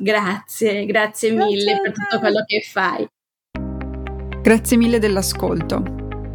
Grazie, 0.00 0.86
grazie 0.86 1.32
mille 1.32 1.64
grazie 1.64 1.80
per 1.82 1.92
tutto 1.92 2.18
quello 2.20 2.44
che 2.46 2.62
fai. 2.64 3.06
Grazie 4.40 4.76
mille 4.76 5.00
dell'ascolto. 5.00 5.82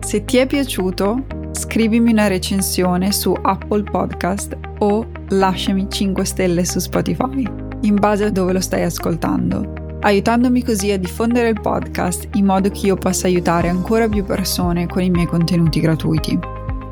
Se 0.02 0.26
ti 0.26 0.36
è 0.36 0.46
piaciuto, 0.46 1.26
scrivimi 1.52 2.12
una 2.12 2.28
recensione 2.28 3.14
su 3.14 3.34
Apple 3.42 3.84
Podcast 3.84 4.58
o 4.80 5.08
lasciami 5.30 5.88
5 5.90 6.26
stelle 6.26 6.66
su 6.66 6.80
Spotify, 6.80 7.48
in 7.84 7.96
base 7.96 8.26
a 8.26 8.32
dove 8.32 8.52
lo 8.52 8.60
stai 8.60 8.84
ascoltando, 8.84 9.98
aiutandomi 10.02 10.62
così 10.62 10.92
a 10.92 11.00
diffondere 11.00 11.48
il 11.48 11.62
podcast 11.62 12.28
in 12.34 12.46
modo 12.46 12.70
che 12.70 12.88
io 12.88 12.96
possa 12.98 13.28
aiutare 13.28 13.70
ancora 13.70 14.10
più 14.10 14.26
persone 14.26 14.88
con 14.88 15.04
i 15.04 15.10
miei 15.10 15.26
contenuti 15.26 15.80
gratuiti. 15.80 16.38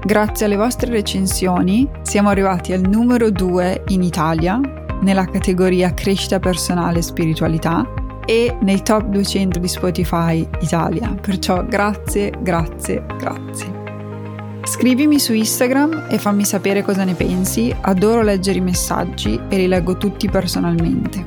Grazie 0.03 0.45
alle 0.45 0.55
vostre 0.55 0.89
recensioni 0.89 1.87
siamo 2.01 2.29
arrivati 2.29 2.71
al 2.71 2.81
numero 2.81 3.29
2 3.29 3.83
in 3.89 4.01
Italia 4.01 4.59
nella 5.01 5.25
categoria 5.25 5.93
crescita 5.93 6.39
personale 6.39 6.99
e 6.99 7.03
spiritualità 7.03 7.85
e 8.25 8.55
nei 8.61 8.81
top 8.81 9.05
200 9.05 9.59
di 9.59 9.67
Spotify 9.67 10.47
Italia. 10.61 11.13
Perciò 11.19 11.65
grazie, 11.65 12.33
grazie, 12.39 13.03
grazie. 13.17 13.79
Scrivimi 14.63 15.19
su 15.19 15.33
Instagram 15.33 16.05
e 16.09 16.17
fammi 16.17 16.45
sapere 16.45 16.83
cosa 16.83 17.03
ne 17.03 17.13
pensi, 17.13 17.73
adoro 17.81 18.21
leggere 18.21 18.59
i 18.59 18.61
messaggi 18.61 19.39
e 19.49 19.57
li 19.57 19.67
leggo 19.67 19.97
tutti 19.97 20.29
personalmente. 20.29 21.25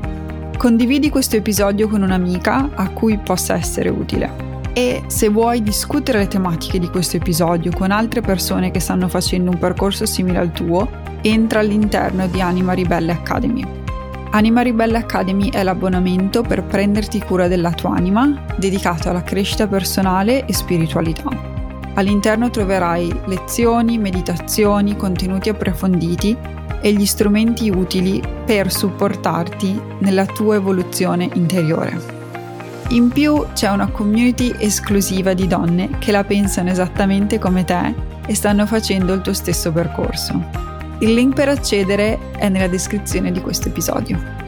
Condividi 0.56 1.10
questo 1.10 1.36
episodio 1.36 1.88
con 1.88 2.02
un'amica 2.02 2.70
a 2.74 2.88
cui 2.90 3.18
possa 3.18 3.54
essere 3.54 3.88
utile. 3.88 4.52
E 4.72 5.02
se 5.08 5.28
vuoi 5.28 5.62
discutere 5.62 6.18
le 6.18 6.28
tematiche 6.28 6.78
di 6.78 6.88
questo 6.88 7.16
episodio 7.16 7.70
con 7.72 7.90
altre 7.90 8.20
persone 8.20 8.70
che 8.70 8.80
stanno 8.80 9.08
facendo 9.08 9.50
un 9.50 9.58
percorso 9.58 10.06
simile 10.06 10.38
al 10.38 10.52
tuo, 10.52 10.88
entra 11.26 11.60
all'interno 11.60 12.26
di 12.26 12.42
Anima 12.42 12.74
Ribelle 12.74 13.12
Academy. 13.12 13.64
Anima 14.32 14.60
Ribelle 14.60 14.98
Academy 14.98 15.48
è 15.48 15.62
l'abbonamento 15.62 16.42
per 16.42 16.64
prenderti 16.64 17.20
cura 17.20 17.48
della 17.48 17.72
tua 17.72 17.94
anima, 17.96 18.44
dedicato 18.56 19.08
alla 19.08 19.22
crescita 19.22 19.66
personale 19.66 20.44
e 20.44 20.52
spiritualità. 20.52 21.30
All'interno 21.94 22.50
troverai 22.50 23.20
lezioni, 23.24 23.96
meditazioni, 23.96 24.96
contenuti 24.96 25.48
approfonditi 25.48 26.36
e 26.80 26.92
gli 26.92 27.06
strumenti 27.06 27.70
utili 27.70 28.22
per 28.44 28.70
supportarti 28.70 29.80
nella 30.00 30.26
tua 30.26 30.56
evoluzione 30.56 31.30
interiore. 31.32 31.98
In 32.88 33.08
più 33.08 33.46
c'è 33.54 33.70
una 33.70 33.88
community 33.88 34.54
esclusiva 34.58 35.32
di 35.32 35.46
donne 35.46 35.88
che 35.98 36.12
la 36.12 36.24
pensano 36.24 36.68
esattamente 36.68 37.38
come 37.38 37.64
te 37.64 37.94
e 38.26 38.34
stanno 38.34 38.66
facendo 38.66 39.14
il 39.14 39.22
tuo 39.22 39.32
stesso 39.32 39.72
percorso. 39.72 40.73
Il 41.00 41.12
link 41.12 41.34
per 41.34 41.48
accedere 41.48 42.18
è 42.32 42.48
nella 42.48 42.68
descrizione 42.68 43.32
di 43.32 43.40
questo 43.40 43.68
episodio. 43.68 44.43